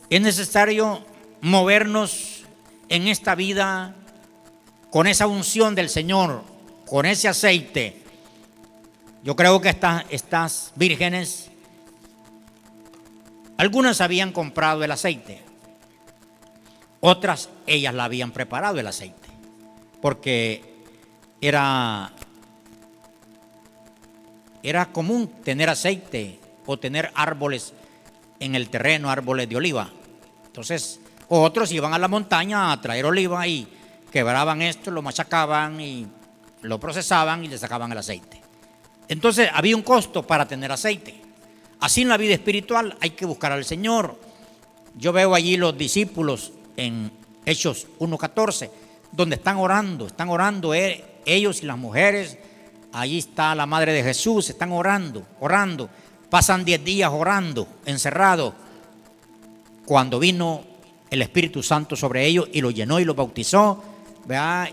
es 0.09 0.21
necesario 0.21 1.03
movernos 1.41 2.43
en 2.89 3.07
esta 3.07 3.35
vida 3.35 3.95
con 4.91 5.07
esa 5.07 5.27
unción 5.27 5.75
del 5.75 5.89
Señor, 5.89 6.43
con 6.85 7.05
ese 7.05 7.27
aceite. 7.27 8.03
Yo 9.23 9.35
creo 9.35 9.59
que 9.59 9.75
estas, 10.09 10.71
vírgenes, 10.75 11.49
algunas 13.57 13.99
habían 13.99 14.31
comprado 14.31 14.83
el 14.83 14.91
aceite, 14.91 15.41
otras 17.01 17.49
ellas 17.67 17.93
la 17.93 18.05
habían 18.05 18.31
preparado 18.31 18.79
el 18.79 18.87
aceite, 18.87 19.27
porque 20.01 20.83
era, 21.41 22.13
era 24.63 24.85
común 24.91 25.27
tener 25.43 25.69
aceite 25.69 26.39
o 26.65 26.79
tener 26.79 27.11
árboles 27.13 27.73
en 28.39 28.55
el 28.55 28.69
terreno 28.69 29.09
árboles 29.09 29.49
de 29.49 29.57
oliva. 29.57 29.89
Entonces, 30.45 31.01
otros 31.27 31.71
iban 31.73 31.93
a 31.93 31.99
la 31.99 32.07
montaña 32.07 32.71
a 32.71 32.81
traer 32.81 33.05
oliva 33.05 33.45
y 33.47 33.67
quebraban 34.11 34.61
esto, 34.61 34.91
lo 34.91 35.01
machacaban 35.01 35.79
y 35.81 36.07
lo 36.61 36.79
procesaban 36.79 37.43
y 37.43 37.49
le 37.49 37.57
sacaban 37.57 37.91
el 37.91 37.97
aceite. 37.97 38.38
Entonces, 39.09 39.49
había 39.53 39.75
un 39.75 39.81
costo 39.81 40.25
para 40.25 40.47
tener 40.47 40.71
aceite. 40.71 41.19
Así 41.79 42.03
en 42.03 42.09
la 42.09 42.17
vida 42.17 42.33
espiritual 42.33 42.95
hay 43.01 43.09
que 43.11 43.25
buscar 43.25 43.51
al 43.51 43.65
Señor. 43.65 44.17
Yo 44.95 45.11
veo 45.11 45.33
allí 45.33 45.57
los 45.57 45.77
discípulos 45.77 46.53
en 46.77 47.11
Hechos 47.45 47.87
1.14, 47.99 48.69
donde 49.11 49.35
están 49.35 49.57
orando, 49.57 50.07
están 50.07 50.29
orando 50.29 50.73
eh, 50.73 51.03
ellos 51.25 51.63
y 51.63 51.65
las 51.65 51.77
mujeres. 51.77 52.37
Allí 52.93 53.17
está 53.17 53.55
la 53.55 53.65
madre 53.65 53.93
de 53.93 54.03
Jesús, 54.03 54.49
están 54.49 54.71
orando, 54.71 55.25
orando. 55.39 55.89
Pasan 56.29 56.63
10 56.63 56.83
días 56.83 57.11
orando, 57.11 57.67
encerrados, 57.85 58.53
cuando 59.85 60.19
vino 60.19 60.61
el 61.09 61.23
Espíritu 61.23 61.63
Santo 61.63 61.95
sobre 61.95 62.27
ellos 62.27 62.47
y 62.53 62.61
los 62.61 62.75
llenó 62.75 62.99
y 62.99 63.05
los 63.05 63.15
bautizó, 63.15 63.83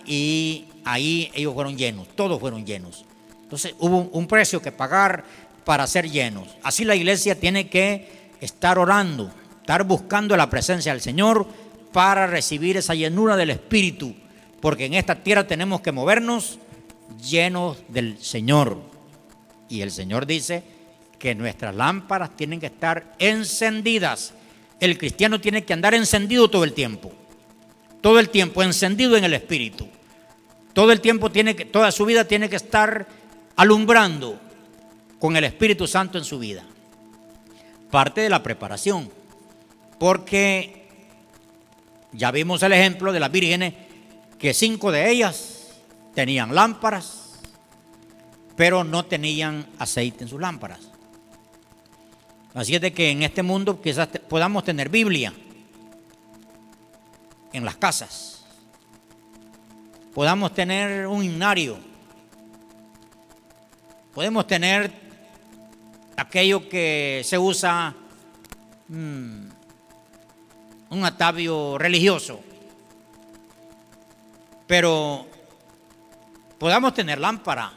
y 0.04 0.66
ahí 0.84 1.30
ellos 1.32 1.54
fueron 1.54 1.78
llenos, 1.78 2.08
todos 2.14 2.38
fueron 2.38 2.66
llenos. 2.66 3.06
Entonces 3.46 3.74
hubo 3.78 4.08
un 4.12 4.26
precio 4.26 4.60
que 4.60 4.72
pagar 4.72 5.24
para 5.64 5.86
ser 5.86 6.10
llenos. 6.10 6.48
Así 6.62 6.84
la 6.84 6.96
iglesia 6.96 7.38
tiene 7.38 7.68
que 7.68 8.28
estar 8.40 8.78
orando, 8.78 9.30
estar 9.60 9.84
buscando 9.84 10.36
la 10.36 10.50
presencia 10.50 10.92
del 10.92 11.00
Señor 11.00 11.46
para 11.92 12.26
recibir 12.26 12.76
esa 12.76 12.94
llenura 12.94 13.36
del 13.36 13.50
Espíritu, 13.50 14.14
porque 14.60 14.86
en 14.86 14.94
esta 14.94 15.14
tierra 15.14 15.46
tenemos 15.46 15.80
que 15.80 15.92
movernos 15.92 16.58
llenos 17.22 17.78
del 17.88 18.18
Señor. 18.20 18.80
Y 19.68 19.80
el 19.80 19.90
Señor 19.90 20.26
dice, 20.26 20.62
que 21.18 21.34
nuestras 21.34 21.74
lámparas 21.74 22.36
tienen 22.36 22.60
que 22.60 22.66
estar 22.66 23.14
encendidas. 23.18 24.34
El 24.80 24.98
cristiano 24.98 25.40
tiene 25.40 25.64
que 25.64 25.72
andar 25.72 25.94
encendido 25.94 26.48
todo 26.48 26.64
el 26.64 26.72
tiempo. 26.72 27.12
Todo 28.00 28.18
el 28.18 28.28
tiempo 28.28 28.62
encendido 28.62 29.16
en 29.16 29.24
el 29.24 29.34
espíritu. 29.34 29.88
Todo 30.72 30.92
el 30.92 31.00
tiempo 31.00 31.30
tiene 31.30 31.56
que 31.56 31.64
toda 31.64 31.90
su 31.90 32.04
vida 32.04 32.24
tiene 32.24 32.50
que 32.50 32.56
estar 32.56 33.06
alumbrando 33.56 34.38
con 35.18 35.36
el 35.36 35.44
Espíritu 35.44 35.86
Santo 35.86 36.18
en 36.18 36.24
su 36.24 36.38
vida. 36.38 36.64
Parte 37.90 38.20
de 38.20 38.30
la 38.30 38.42
preparación. 38.42 39.10
Porque 39.98 40.88
ya 42.12 42.30
vimos 42.30 42.62
el 42.62 42.72
ejemplo 42.72 43.12
de 43.12 43.20
las 43.20 43.32
vírgenes 43.32 43.74
que 44.38 44.52
cinco 44.52 44.92
de 44.92 45.10
ellas 45.10 45.68
tenían 46.14 46.54
lámparas, 46.54 47.40
pero 48.56 48.84
no 48.84 49.06
tenían 49.06 49.66
aceite 49.78 50.24
en 50.24 50.28
sus 50.28 50.40
lámparas. 50.40 50.80
Así 52.54 52.74
es 52.74 52.80
de 52.80 52.92
que 52.92 53.10
en 53.10 53.22
este 53.22 53.42
mundo 53.42 53.80
quizás 53.80 54.08
podamos 54.28 54.64
tener 54.64 54.88
Biblia 54.88 55.32
en 57.52 57.64
las 57.64 57.76
casas. 57.76 58.44
Podamos 60.14 60.54
tener 60.54 61.06
un 61.06 61.22
himnario 61.22 61.78
podemos 64.16 64.46
tener 64.46 64.90
aquello 66.16 66.70
que 66.70 67.20
se 67.22 67.36
usa 67.36 67.94
mm, 68.88 69.48
un 70.88 71.04
atavio 71.04 71.76
religioso, 71.76 72.40
pero 74.66 75.26
podamos 76.56 76.94
tener 76.94 77.20
lámpara. 77.20 77.70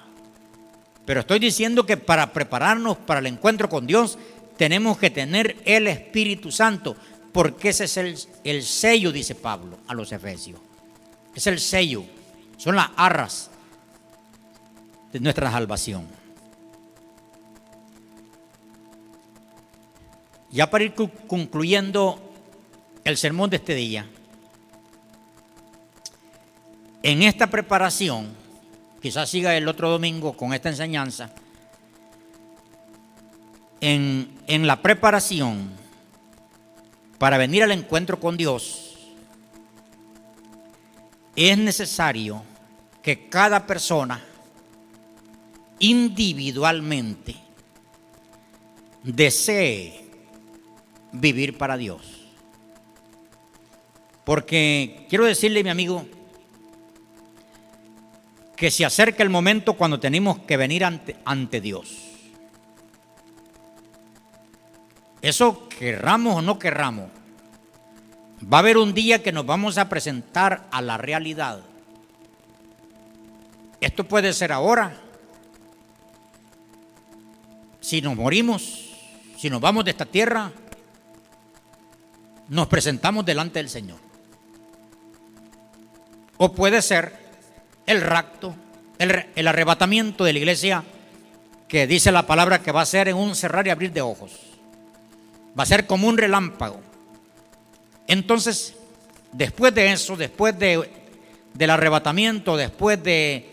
Pero 1.05 1.19
estoy 1.19 1.39
diciendo 1.39 1.85
que 1.85 1.97
para 1.97 2.31
prepararnos 2.31 2.95
para 2.99 3.19
el 3.19 3.25
encuentro 3.25 3.67
con 3.67 3.85
Dios 3.85 4.17
tenemos 4.55 4.97
que 4.97 5.09
tener 5.09 5.57
el 5.65 5.87
Espíritu 5.87 6.53
Santo, 6.53 6.95
porque 7.33 7.67
ese 7.67 7.83
es 7.83 7.97
el, 7.97 8.17
el 8.45 8.63
sello, 8.63 9.11
dice 9.11 9.35
Pablo 9.35 9.79
a 9.89 9.93
los 9.93 10.09
Efesios. 10.13 10.61
Es 11.35 11.47
el 11.47 11.59
sello, 11.59 12.05
son 12.55 12.77
las 12.77 12.91
arras 12.95 13.51
de 15.11 15.19
nuestra 15.19 15.51
salvación. 15.51 16.18
Ya 20.51 20.69
para 20.69 20.83
ir 20.83 20.93
concluyendo 21.27 22.19
el 23.03 23.17
sermón 23.17 23.49
de 23.49 23.57
este 23.57 23.75
día, 23.75 24.07
en 27.03 27.23
esta 27.23 27.47
preparación, 27.47 28.29
quizás 29.01 29.29
siga 29.29 29.55
el 29.55 29.67
otro 29.67 29.89
domingo 29.89 30.33
con 30.33 30.53
esta 30.53 30.69
enseñanza, 30.69 31.31
en, 33.79 34.37
en 34.47 34.67
la 34.67 34.81
preparación 34.81 35.71
para 37.17 37.37
venir 37.37 37.63
al 37.63 37.71
encuentro 37.71 38.19
con 38.19 38.35
Dios, 38.35 38.97
es 41.35 41.57
necesario 41.57 42.43
que 43.01 43.29
cada 43.29 43.65
persona 43.65 44.21
individualmente 45.79 47.35
desee 49.03 50.08
vivir 51.11 51.57
para 51.57 51.77
Dios. 51.77 52.27
Porque 54.23 55.05
quiero 55.09 55.25
decirle, 55.25 55.63
mi 55.63 55.69
amigo, 55.69 56.05
que 58.55 58.69
se 58.69 58.85
acerca 58.85 59.23
el 59.23 59.29
momento 59.29 59.73
cuando 59.73 59.99
tenemos 59.99 60.39
que 60.39 60.57
venir 60.57 60.83
ante, 60.85 61.15
ante 61.25 61.61
Dios. 61.61 62.09
Eso 65.21 65.67
querramos 65.67 66.35
o 66.35 66.41
no 66.41 66.59
querramos. 66.59 67.09
Va 68.41 68.57
a 68.57 68.59
haber 68.59 68.77
un 68.77 68.93
día 68.93 69.21
que 69.21 69.31
nos 69.31 69.45
vamos 69.45 69.77
a 69.77 69.89
presentar 69.89 70.67
a 70.71 70.81
la 70.81 70.97
realidad. 70.97 71.61
Esto 73.81 74.03
puede 74.03 74.33
ser 74.33 74.51
ahora. 74.51 74.95
Si 77.81 78.01
nos 78.01 78.15
morimos, 78.15 78.91
si 79.37 79.49
nos 79.49 79.61
vamos 79.61 79.85
de 79.85 79.91
esta 79.91 80.05
tierra, 80.05 80.51
nos 82.49 82.67
presentamos 82.67 83.25
delante 83.25 83.59
del 83.59 83.69
Señor. 83.69 83.99
O 86.37 86.53
puede 86.53 86.81
ser 86.81 87.13
el 87.85 88.01
rapto, 88.01 88.55
el, 88.97 89.47
arrebatamiento 89.47 90.23
de 90.23 90.33
la 90.33 90.39
iglesia 90.39 90.83
que 91.67 91.85
dice 91.85 92.11
la 92.11 92.25
palabra 92.25 92.61
que 92.61 92.71
va 92.71 92.81
a 92.81 92.85
ser 92.85 93.07
en 93.07 93.17
un 93.17 93.35
cerrar 93.35 93.67
y 93.67 93.69
abrir 93.69 93.91
de 93.91 94.01
ojos. 94.01 94.31
Va 95.57 95.63
a 95.63 95.67
ser 95.67 95.85
como 95.85 96.07
un 96.07 96.17
relámpago. 96.17 96.81
Entonces, 98.07 98.75
después 99.31 99.73
de 99.75 99.91
eso, 99.91 100.15
después 100.15 100.57
de, 100.57 100.89
del 101.53 101.69
arrebatamiento, 101.69 102.57
después 102.57 103.01
de, 103.03 103.51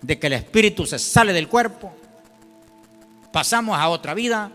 de 0.00 0.18
que 0.18 0.28
el 0.28 0.34
espíritu 0.34 0.86
se 0.86 0.98
sale 0.98 1.32
del 1.32 1.48
cuerpo, 1.48 1.92
pasamos 3.32 3.78
a 3.78 3.88
otra 3.88 4.14
vida, 4.14 4.52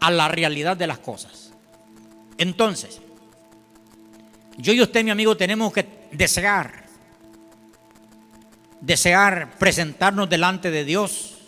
a 0.00 0.10
la 0.10 0.28
realidad 0.28 0.76
de 0.76 0.86
las 0.86 0.98
cosas. 0.98 1.52
Entonces, 2.38 3.00
yo 4.58 4.72
y 4.72 4.82
usted, 4.82 5.04
mi 5.04 5.12
amigo, 5.12 5.36
tenemos 5.36 5.72
que 5.72 5.86
desear, 6.10 6.84
desear 8.80 9.56
presentarnos 9.56 10.28
delante 10.28 10.72
de 10.72 10.84
Dios 10.84 11.38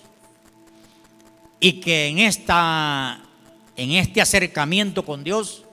y 1.58 1.80
que 1.80 2.06
en, 2.06 2.20
esta, 2.20 3.20
en 3.76 3.90
este 3.90 4.20
acercamiento 4.20 5.04
con 5.04 5.24
Dios 5.24 5.64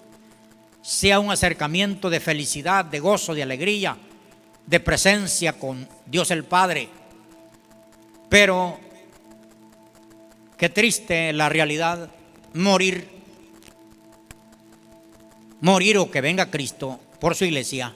sea 0.81 1.19
un 1.19 1.29
acercamiento 1.29 2.09
de 2.09 2.19
felicidad, 2.19 2.83
de 2.83 2.99
gozo, 2.99 3.35
de 3.35 3.43
alegría, 3.43 3.97
de 4.65 4.79
presencia 4.79 5.53
con 5.53 5.87
Dios 6.07 6.31
el 6.31 6.43
Padre. 6.43 6.89
Pero 8.29 8.79
qué 10.57 10.69
triste 10.69 11.33
la 11.33 11.49
realidad, 11.49 12.09
morir, 12.55 13.07
morir 15.61 15.99
o 15.99 16.09
que 16.09 16.21
venga 16.21 16.49
Cristo 16.49 16.99
por 17.19 17.35
su 17.35 17.45
iglesia 17.45 17.93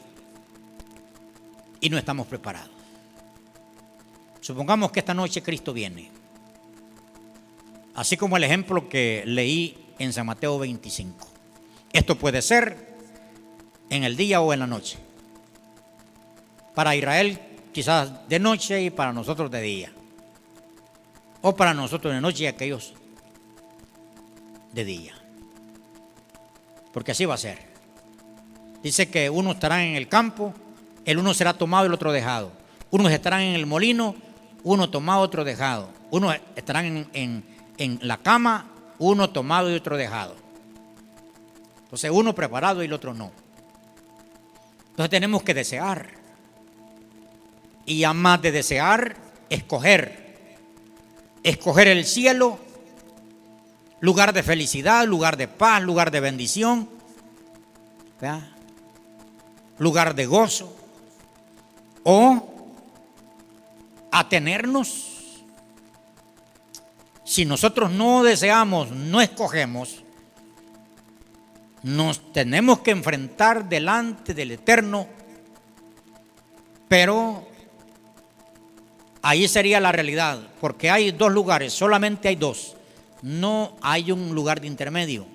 y 1.80 1.90
no 1.90 1.98
estamos 1.98 2.28
preparados. 2.28 2.70
Supongamos 4.40 4.92
que 4.92 5.00
esta 5.00 5.14
noche 5.14 5.44
Cristo 5.44 5.74
viene. 5.74 6.10
Así 7.94 8.18
como 8.18 8.38
el 8.38 8.44
ejemplo 8.44 8.90
que 8.90 9.24
leí 9.26 9.94
en 10.00 10.14
San 10.14 10.26
Mateo 10.26 10.58
25. 10.58 11.28
Esto 11.94 12.18
puede 12.18 12.42
ser 12.42 12.96
en 13.90 14.04
el 14.04 14.16
día 14.16 14.42
o 14.42 14.54
en 14.54 14.60
la 14.60 14.68
noche. 14.68 14.98
Para 16.74 16.96
Israel 16.96 17.40
quizás 17.72 18.28
de 18.28 18.40
noche 18.40 18.82
y 18.82 18.90
para 18.90 19.14
nosotros 19.14 19.52
de 19.52 19.62
día. 19.62 19.92
O 21.42 21.56
para 21.56 21.74
nosotros 21.74 22.14
de 22.14 22.22
noche 22.22 22.44
y 22.44 22.48
aquellos 22.48 22.94
de 24.72 24.86
día. 24.86 25.14
Porque 26.94 27.12
así 27.12 27.26
va 27.26 27.36
a 27.36 27.38
ser. 27.38 27.71
Dice 28.84 29.10
que 29.10 29.30
uno 29.30 29.52
estará 29.52 29.84
en 29.84 29.96
el 29.96 30.08
campo, 30.08 30.54
el 31.06 31.18
uno 31.18 31.34
será 31.34 31.54
tomado 31.54 31.86
y 31.86 31.88
el 31.88 31.94
otro 31.94 32.12
dejado. 32.12 32.52
Unos 32.90 33.12
estarán 33.12 33.42
en 33.42 33.56
el 33.56 33.66
molino, 33.66 34.16
uno 34.64 34.90
tomado, 34.90 35.22
otro 35.22 35.44
dejado. 35.44 35.90
Unos 36.10 36.36
estarán 36.56 37.08
en, 37.14 37.44
en 37.78 38.00
la 38.02 38.18
cama, 38.18 38.68
uno 39.00 39.30
tomado 39.30 39.72
y 39.72 39.76
otro 39.76 39.98
dejado. 39.98 40.36
Entonces 41.84 42.12
uno 42.12 42.34
preparado 42.36 42.82
y 42.82 42.86
el 42.86 42.94
otro 42.94 43.14
no. 43.14 43.32
Entonces 44.90 45.10
tenemos 45.10 45.44
que 45.44 45.54
desear. 45.54 46.10
Y 47.86 48.04
a 48.04 48.14
más 48.14 48.42
de 48.42 48.52
desear, 48.52 49.16
escoger. 49.50 50.22
Escoger 51.44 51.88
el 51.88 52.06
cielo, 52.06 52.60
lugar 54.00 54.34
de 54.34 54.44
felicidad, 54.44 55.06
lugar 55.06 55.38
de 55.38 55.48
paz, 55.48 55.82
lugar 55.82 56.12
de 56.12 56.20
bendición. 56.20 56.88
¿verdad? 58.20 58.51
Lugar 59.82 60.14
de 60.14 60.28
gozo, 60.28 60.72
o 62.04 62.54
atenernos. 64.12 65.08
Si 67.24 67.46
nosotros 67.46 67.90
no 67.90 68.22
deseamos, 68.22 68.92
no 68.92 69.22
escogemos, 69.22 70.04
nos 71.82 72.32
tenemos 72.32 72.82
que 72.82 72.92
enfrentar 72.92 73.68
delante 73.68 74.36
del 74.36 74.52
Eterno, 74.52 75.08
pero 76.88 77.48
ahí 79.24 79.48
sería 79.48 79.80
la 79.80 79.92
realidad, 79.92 80.42
porque 80.60 80.92
hay 80.92 81.10
dos 81.12 81.32
lugares, 81.32 81.74
solamente 81.74 82.28
hay 82.28 82.36
dos. 82.36 82.76
No 83.24 83.78
hay 83.82 84.12
un 84.12 84.36
lugar 84.36 84.62
de 84.62 84.68
intermedio, 84.68 85.26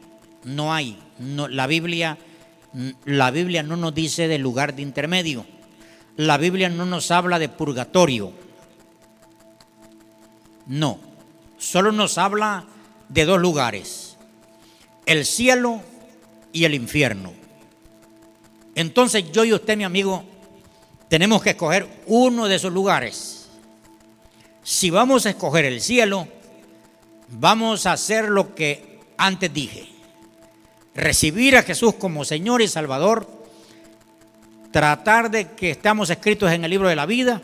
no 0.45 0.73
hay. 0.73 1.03
No, 1.19 1.49
la 1.49 1.67
Biblia 1.67 2.17
la 3.05 3.31
Biblia 3.31 3.63
no 3.63 3.77
nos 3.77 3.95
dice 3.95 4.29
de 4.29 4.39
lugar 4.39 4.75
de 4.75 4.83
intermedio. 4.83 5.47
La 6.17 6.37
Biblia 6.37 6.69
no 6.69 6.85
nos 6.85 7.11
habla 7.11 7.39
de 7.39 7.49
purgatorio. 7.49 8.33
No, 10.67 10.99
solo 11.57 11.93
nos 11.93 12.19
habla 12.19 12.67
de 13.09 13.25
dos 13.25 13.41
lugares, 13.41 14.17
el 15.07 15.25
cielo 15.25 15.81
y 16.53 16.65
el 16.65 16.75
infierno. 16.75 17.33
Entonces 18.75 19.31
yo 19.33 19.45
y 19.45 19.53
usted, 19.53 19.77
mi 19.77 19.85
amigo, 19.85 20.25
tenemos 21.09 21.43
que 21.43 21.51
escoger 21.51 21.87
uno 22.07 22.47
de 22.47 22.57
esos 22.57 22.73
lugares. 22.73 23.49
Si 24.65 24.91
vamos 24.91 25.25
a 25.25 25.31
escoger 25.31 25.65
el 25.65 25.81
cielo, 25.81 26.27
vamos 27.29 27.87
a 27.87 27.93
hacer 27.93 28.29
lo 28.29 28.55
que 28.55 29.01
antes 29.17 29.55
dije 29.55 29.96
recibir 30.97 31.57
a 31.57 31.63
Jesús 31.63 31.95
como 31.95 32.25
Señor 32.25 32.63
y 32.63 32.69
Salvador, 32.69 33.29
tratar 34.73 35.31
de 35.31 35.53
que 35.53 35.71
estamos 35.71 36.09
escritos 36.11 36.51
en 36.51 36.65
el 36.65 36.71
libro 36.71 36.89
de 36.89 36.97
la 36.97 37.07
vida 37.07 37.43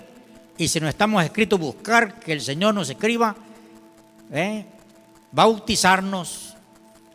y 0.56 0.68
si 0.68 0.80
no 0.80 0.88
estamos 0.88 1.22
escritos 1.22 1.60
buscar 1.60 2.18
que 2.18 2.32
el 2.32 2.40
Señor 2.40 2.74
nos 2.74 2.88
escriba, 2.88 3.36
¿eh? 4.32 4.64
bautizarnos 5.30 6.54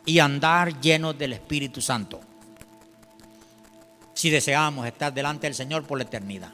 y 0.06 0.20
andar 0.20 0.80
llenos 0.80 1.18
del 1.18 1.34
Espíritu 1.34 1.80
Santo. 1.80 2.20
Si 4.14 4.30
deseamos 4.30 4.86
estar 4.86 5.12
delante 5.12 5.46
del 5.46 5.54
Señor 5.54 5.84
por 5.84 5.98
la 5.98 6.04
eternidad. 6.04 6.52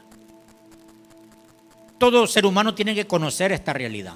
Todo 1.97 2.27
ser 2.27 2.45
humano 2.45 2.75
tiene 2.75 2.93
que 2.93 3.07
conocer 3.07 3.51
esta 3.51 3.73
realidad. 3.73 4.15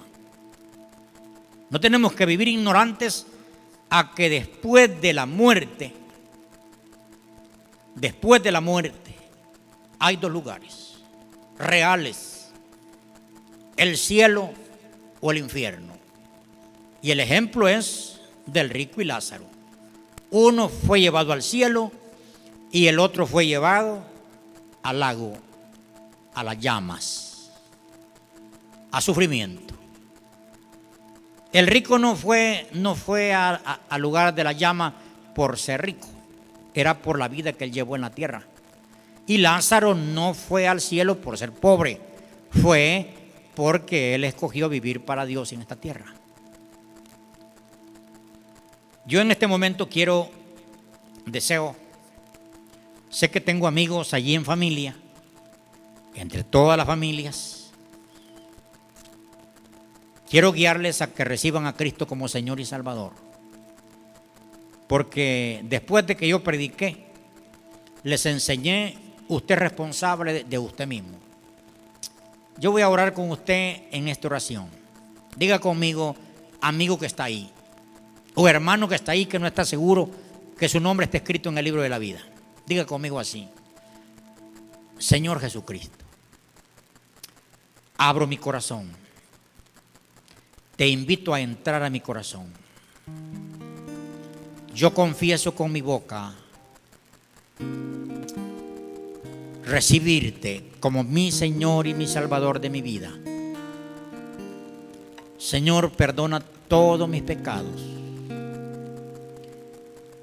No 1.69 1.79
tenemos 1.79 2.13
que 2.13 2.25
vivir 2.25 2.47
ignorantes 2.47 3.25
a 3.89 4.13
que 4.13 4.29
después 4.29 5.01
de 5.01 5.13
la 5.13 5.25
muerte, 5.25 5.93
después 7.95 8.41
de 8.43 8.51
la 8.51 8.61
muerte, 8.61 9.15
hay 9.99 10.15
dos 10.15 10.31
lugares 10.31 10.99
reales, 11.57 12.49
el 13.77 13.97
cielo 13.97 14.51
o 15.21 15.31
el 15.31 15.37
infierno. 15.37 15.93
Y 17.01 17.11
el 17.11 17.19
ejemplo 17.19 17.67
es 17.67 18.21
del 18.45 18.69
rico 18.69 19.01
y 19.01 19.05
Lázaro. 19.05 19.45
Uno 20.31 20.69
fue 20.69 21.01
llevado 21.01 21.33
al 21.33 21.43
cielo 21.43 21.91
y 22.71 22.87
el 22.87 22.99
otro 22.99 23.25
fue 23.25 23.47
llevado 23.47 24.03
al 24.83 24.99
lago, 24.99 25.33
a 26.33 26.43
las 26.43 26.59
llamas, 26.59 27.51
a 28.91 29.01
sufrimiento. 29.01 29.78
El 31.51 31.67
rico 31.67 31.97
no 31.97 32.15
fue, 32.15 32.67
no 32.73 32.95
fue 32.95 33.33
al 33.33 34.01
lugar 34.01 34.35
de 34.35 34.43
la 34.43 34.51
llama 34.51 34.93
por 35.33 35.57
ser 35.57 35.81
rico, 35.81 36.07
era 36.73 36.99
por 36.99 37.17
la 37.17 37.27
vida 37.27 37.53
que 37.53 37.63
él 37.63 37.71
llevó 37.71 37.95
en 37.95 38.01
la 38.01 38.11
tierra. 38.11 38.43
Y 39.25 39.37
Lázaro 39.37 39.95
no 39.95 40.33
fue 40.33 40.67
al 40.67 40.81
cielo 40.81 41.21
por 41.21 41.37
ser 41.37 41.51
pobre, 41.51 41.99
fue 42.61 43.13
porque 43.55 44.15
él 44.15 44.23
escogió 44.23 44.69
vivir 44.69 45.05
para 45.05 45.25
Dios 45.25 45.51
en 45.51 45.61
esta 45.61 45.75
tierra. 45.75 46.13
Yo 49.05 49.21
en 49.21 49.31
este 49.31 49.47
momento 49.47 49.89
quiero, 49.89 50.29
deseo, 51.25 51.75
sé 53.09 53.31
que 53.31 53.41
tengo 53.41 53.65
amigos 53.65 54.13
allí 54.13 54.35
en 54.35 54.45
familia, 54.45 54.95
entre 56.13 56.43
todas 56.43 56.77
las 56.77 56.85
familias. 56.85 57.58
Quiero 60.29 60.51
guiarles 60.51 61.01
a 61.01 61.11
que 61.11 61.23
reciban 61.23 61.65
a 61.65 61.73
Cristo 61.73 62.05
como 62.05 62.27
Señor 62.27 62.59
y 62.59 62.65
Salvador. 62.65 63.13
Porque 64.87 65.61
después 65.63 66.05
de 66.05 66.15
que 66.15 66.27
yo 66.27 66.43
prediqué, 66.43 67.07
les 68.03 68.25
enseñé, 68.27 68.97
usted 69.27 69.55
es 69.55 69.59
responsable 69.59 70.43
de 70.43 70.57
usted 70.59 70.87
mismo. 70.87 71.17
Yo 72.57 72.71
voy 72.71 72.83
a 72.83 72.89
orar 72.89 73.13
con 73.13 73.31
usted 73.31 73.83
en 73.91 74.07
esta 74.07 74.27
oración. 74.27 74.69
Diga 75.35 75.59
conmigo, 75.59 76.15
amigo 76.61 76.99
que 76.99 77.05
está 77.05 77.23
ahí, 77.23 77.51
o 78.35 78.47
hermano 78.47 78.87
que 78.87 78.95
está 78.95 79.13
ahí 79.13 79.25
que 79.25 79.39
no 79.39 79.47
está 79.47 79.65
seguro 79.65 80.09
que 80.57 80.69
su 80.69 80.79
nombre 80.79 81.05
esté 81.05 81.17
escrito 81.17 81.49
en 81.49 81.57
el 81.57 81.65
libro 81.65 81.81
de 81.81 81.89
la 81.89 81.97
vida. 81.97 82.19
Diga 82.67 82.85
conmigo 82.85 83.19
así. 83.19 83.47
Señor 84.97 85.39
Jesucristo, 85.39 86.05
abro 87.97 88.27
mi 88.27 88.37
corazón. 88.37 88.91
Te 90.79 90.87
invito 90.87 91.33
a 91.33 91.41
entrar 91.41 91.83
a 91.83 91.89
mi 91.89 91.99
corazón. 91.99 92.45
Yo 94.73 94.93
confieso 94.93 95.53
con 95.53 95.73
mi 95.73 95.81
boca 95.81 96.33
recibirte 99.65 100.63
como 100.79 101.03
mi 101.03 101.33
Señor 101.33 101.85
y 101.85 101.93
mi 101.93 102.07
Salvador 102.07 102.61
de 102.61 102.69
mi 102.69 102.81
vida. 102.81 103.11
Señor, 105.37 105.91
perdona 105.91 106.39
todos 106.39 107.09
mis 107.09 107.23
pecados 107.23 107.99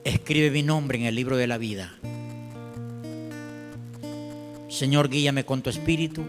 escribe 0.07 0.51
mi 0.53 0.63
nombre 0.63 0.99
en 0.99 1.05
el 1.05 1.15
libro 1.17 1.37
de 1.37 1.49
la 1.49 1.59
vida. 1.59 1.93
Señor, 4.69 5.09
guíame 5.09 5.45
con 5.45 5.63
tu 5.63 5.71
espíritu, 5.71 6.23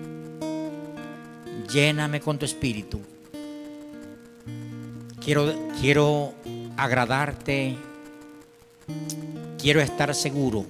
lléname 1.71 2.19
con 2.19 2.39
tu 2.39 2.45
espíritu. 2.45 2.99
Quiero, 5.27 5.53
quiero 5.81 6.33
agradarte, 6.77 7.75
quiero 9.61 9.81
estar 9.81 10.15
seguro 10.15 10.63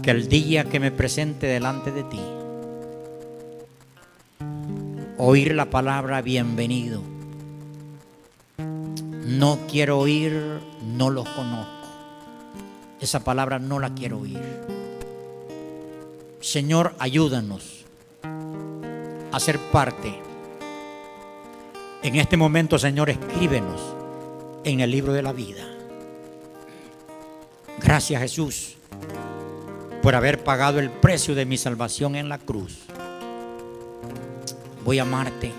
que 0.00 0.12
el 0.12 0.28
día 0.28 0.62
que 0.62 0.78
me 0.78 0.92
presente 0.92 1.48
delante 1.48 1.90
de 1.90 2.04
ti, 2.04 2.20
oír 5.18 5.56
la 5.56 5.70
palabra 5.70 6.22
bienvenido 6.22 7.02
no 9.26 9.58
quiero 9.68 9.98
oír, 9.98 10.60
no 10.84 11.10
los 11.10 11.28
conozco. 11.30 11.88
Esa 13.00 13.24
palabra 13.24 13.58
no 13.58 13.80
la 13.80 13.92
quiero 13.92 14.20
oír. 14.20 14.40
Señor, 16.40 16.94
ayúdanos 17.00 17.84
a 19.32 19.40
ser 19.40 19.58
parte. 19.72 20.25
En 22.06 22.14
este 22.14 22.36
momento, 22.36 22.78
Señor, 22.78 23.10
escríbenos 23.10 23.80
en 24.62 24.78
el 24.78 24.92
libro 24.92 25.12
de 25.12 25.22
la 25.22 25.32
vida. 25.32 25.66
Gracias 27.82 28.22
Jesús 28.22 28.76
por 30.02 30.14
haber 30.14 30.44
pagado 30.44 30.78
el 30.78 30.88
precio 30.88 31.34
de 31.34 31.44
mi 31.44 31.58
salvación 31.58 32.14
en 32.14 32.28
la 32.28 32.38
cruz. 32.38 32.78
Voy 34.84 35.00
a 35.00 35.02
amarte, 35.02 35.50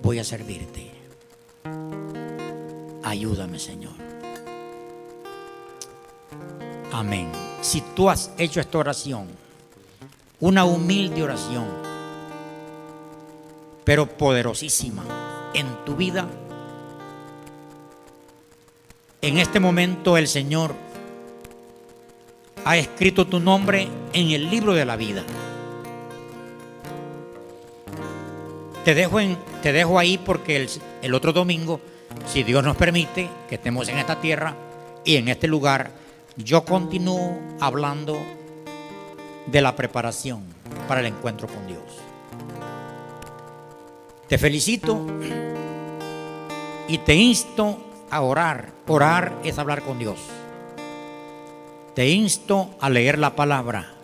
voy 0.00 0.20
a 0.20 0.24
servirte. 0.24 0.92
Ayúdame, 3.02 3.58
Señor. 3.58 3.94
Amén. 6.92 7.32
Si 7.62 7.80
tú 7.96 8.08
has 8.08 8.30
hecho 8.38 8.60
esta 8.60 8.78
oración, 8.78 9.26
una 10.38 10.64
humilde 10.64 11.24
oración, 11.24 11.83
pero 13.84 14.06
poderosísima 14.06 15.50
en 15.54 15.66
tu 15.84 15.96
vida, 15.96 16.26
en 19.22 19.38
este 19.38 19.60
momento 19.60 20.16
el 20.16 20.28
Señor 20.28 20.74
ha 22.64 22.76
escrito 22.76 23.26
tu 23.26 23.40
nombre 23.40 23.88
en 24.12 24.30
el 24.30 24.50
libro 24.50 24.74
de 24.74 24.84
la 24.84 24.96
vida. 24.96 25.22
Te 28.84 28.94
dejo, 28.94 29.18
te 29.62 29.72
dejo 29.72 29.98
ahí 29.98 30.18
porque 30.18 30.56
el, 30.56 30.68
el 31.02 31.14
otro 31.14 31.32
domingo 31.32 31.80
si 32.26 32.42
Dios 32.42 32.64
nos 32.64 32.76
permite 32.76 33.28
que 33.48 33.56
estemos 33.56 33.88
en 33.88 33.98
esta 33.98 34.20
tierra 34.20 34.54
y 35.04 35.16
en 35.16 35.28
este 35.28 35.46
lugar, 35.46 35.90
yo 36.36 36.64
continúo 36.64 37.38
hablando 37.60 38.16
de 39.46 39.60
la 39.60 39.76
preparación 39.76 40.42
para 40.88 41.00
el 41.00 41.06
encuentro 41.06 41.46
con 41.46 41.66
Dios. 41.66 41.82
Te 44.28 44.38
felicito 44.38 45.06
y 46.88 46.98
te 46.98 47.14
insto 47.14 47.78
a 48.10 48.20
orar. 48.20 48.72
Orar 48.86 49.38
es 49.44 49.58
hablar 49.58 49.82
con 49.82 49.98
Dios. 49.98 50.18
Te 51.94 52.08
insto 52.08 52.70
a 52.80 52.90
leer 52.90 53.18
la 53.18 53.36
palabra. 53.36 53.94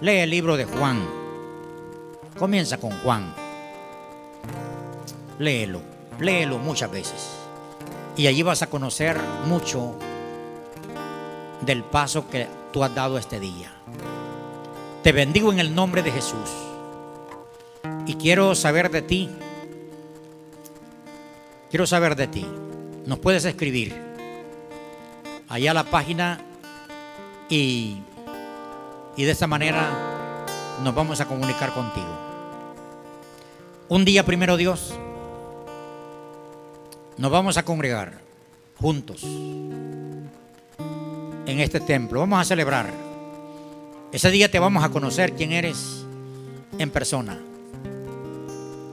Lee 0.00 0.18
el 0.18 0.30
libro 0.30 0.56
de 0.56 0.64
Juan. 0.64 1.02
Comienza 2.38 2.78
con 2.78 2.90
Juan. 3.00 3.34
Léelo 5.38 5.98
léelo 6.20 6.58
muchas 6.58 6.90
veces. 6.90 7.30
Y 8.16 8.26
allí 8.26 8.42
vas 8.42 8.62
a 8.62 8.68
conocer 8.68 9.18
mucho 9.46 9.94
del 11.60 11.84
paso 11.84 12.28
que 12.28 12.46
tú 12.72 12.82
has 12.82 12.94
dado 12.94 13.18
este 13.18 13.38
día. 13.40 13.72
Te 15.02 15.12
bendigo 15.12 15.52
en 15.52 15.60
el 15.60 15.74
nombre 15.74 16.02
de 16.02 16.10
Jesús. 16.10 16.67
Y 18.08 18.14
quiero 18.14 18.54
saber 18.54 18.90
de 18.90 19.02
ti. 19.02 19.28
Quiero 21.68 21.86
saber 21.86 22.16
de 22.16 22.26
ti. 22.26 22.46
Nos 23.04 23.18
puedes 23.18 23.44
escribir 23.44 23.94
allá 25.46 25.74
la 25.74 25.84
página 25.84 26.40
y, 27.50 27.98
y 29.14 29.24
de 29.24 29.30
esta 29.30 29.46
manera 29.46 29.90
nos 30.82 30.94
vamos 30.94 31.20
a 31.20 31.26
comunicar 31.26 31.74
contigo. 31.74 32.08
Un 33.90 34.06
día 34.06 34.24
primero 34.24 34.56
Dios 34.56 34.94
nos 37.18 37.30
vamos 37.30 37.58
a 37.58 37.62
congregar 37.62 38.20
juntos 38.80 39.22
en 41.44 41.60
este 41.60 41.80
templo. 41.80 42.20
Vamos 42.20 42.40
a 42.40 42.44
celebrar. 42.44 42.90
Ese 44.12 44.30
día 44.30 44.50
te 44.50 44.58
vamos 44.58 44.82
a 44.82 44.88
conocer 44.88 45.34
quién 45.34 45.52
eres 45.52 46.06
en 46.78 46.90
persona. 46.90 47.38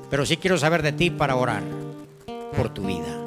Pero 0.09 0.25
sí 0.25 0.37
quiero 0.37 0.57
saber 0.57 0.81
de 0.81 0.91
ti 0.91 1.09
para 1.09 1.35
orar 1.35 1.63
por 2.55 2.69
tu 2.69 2.85
vida. 2.85 3.24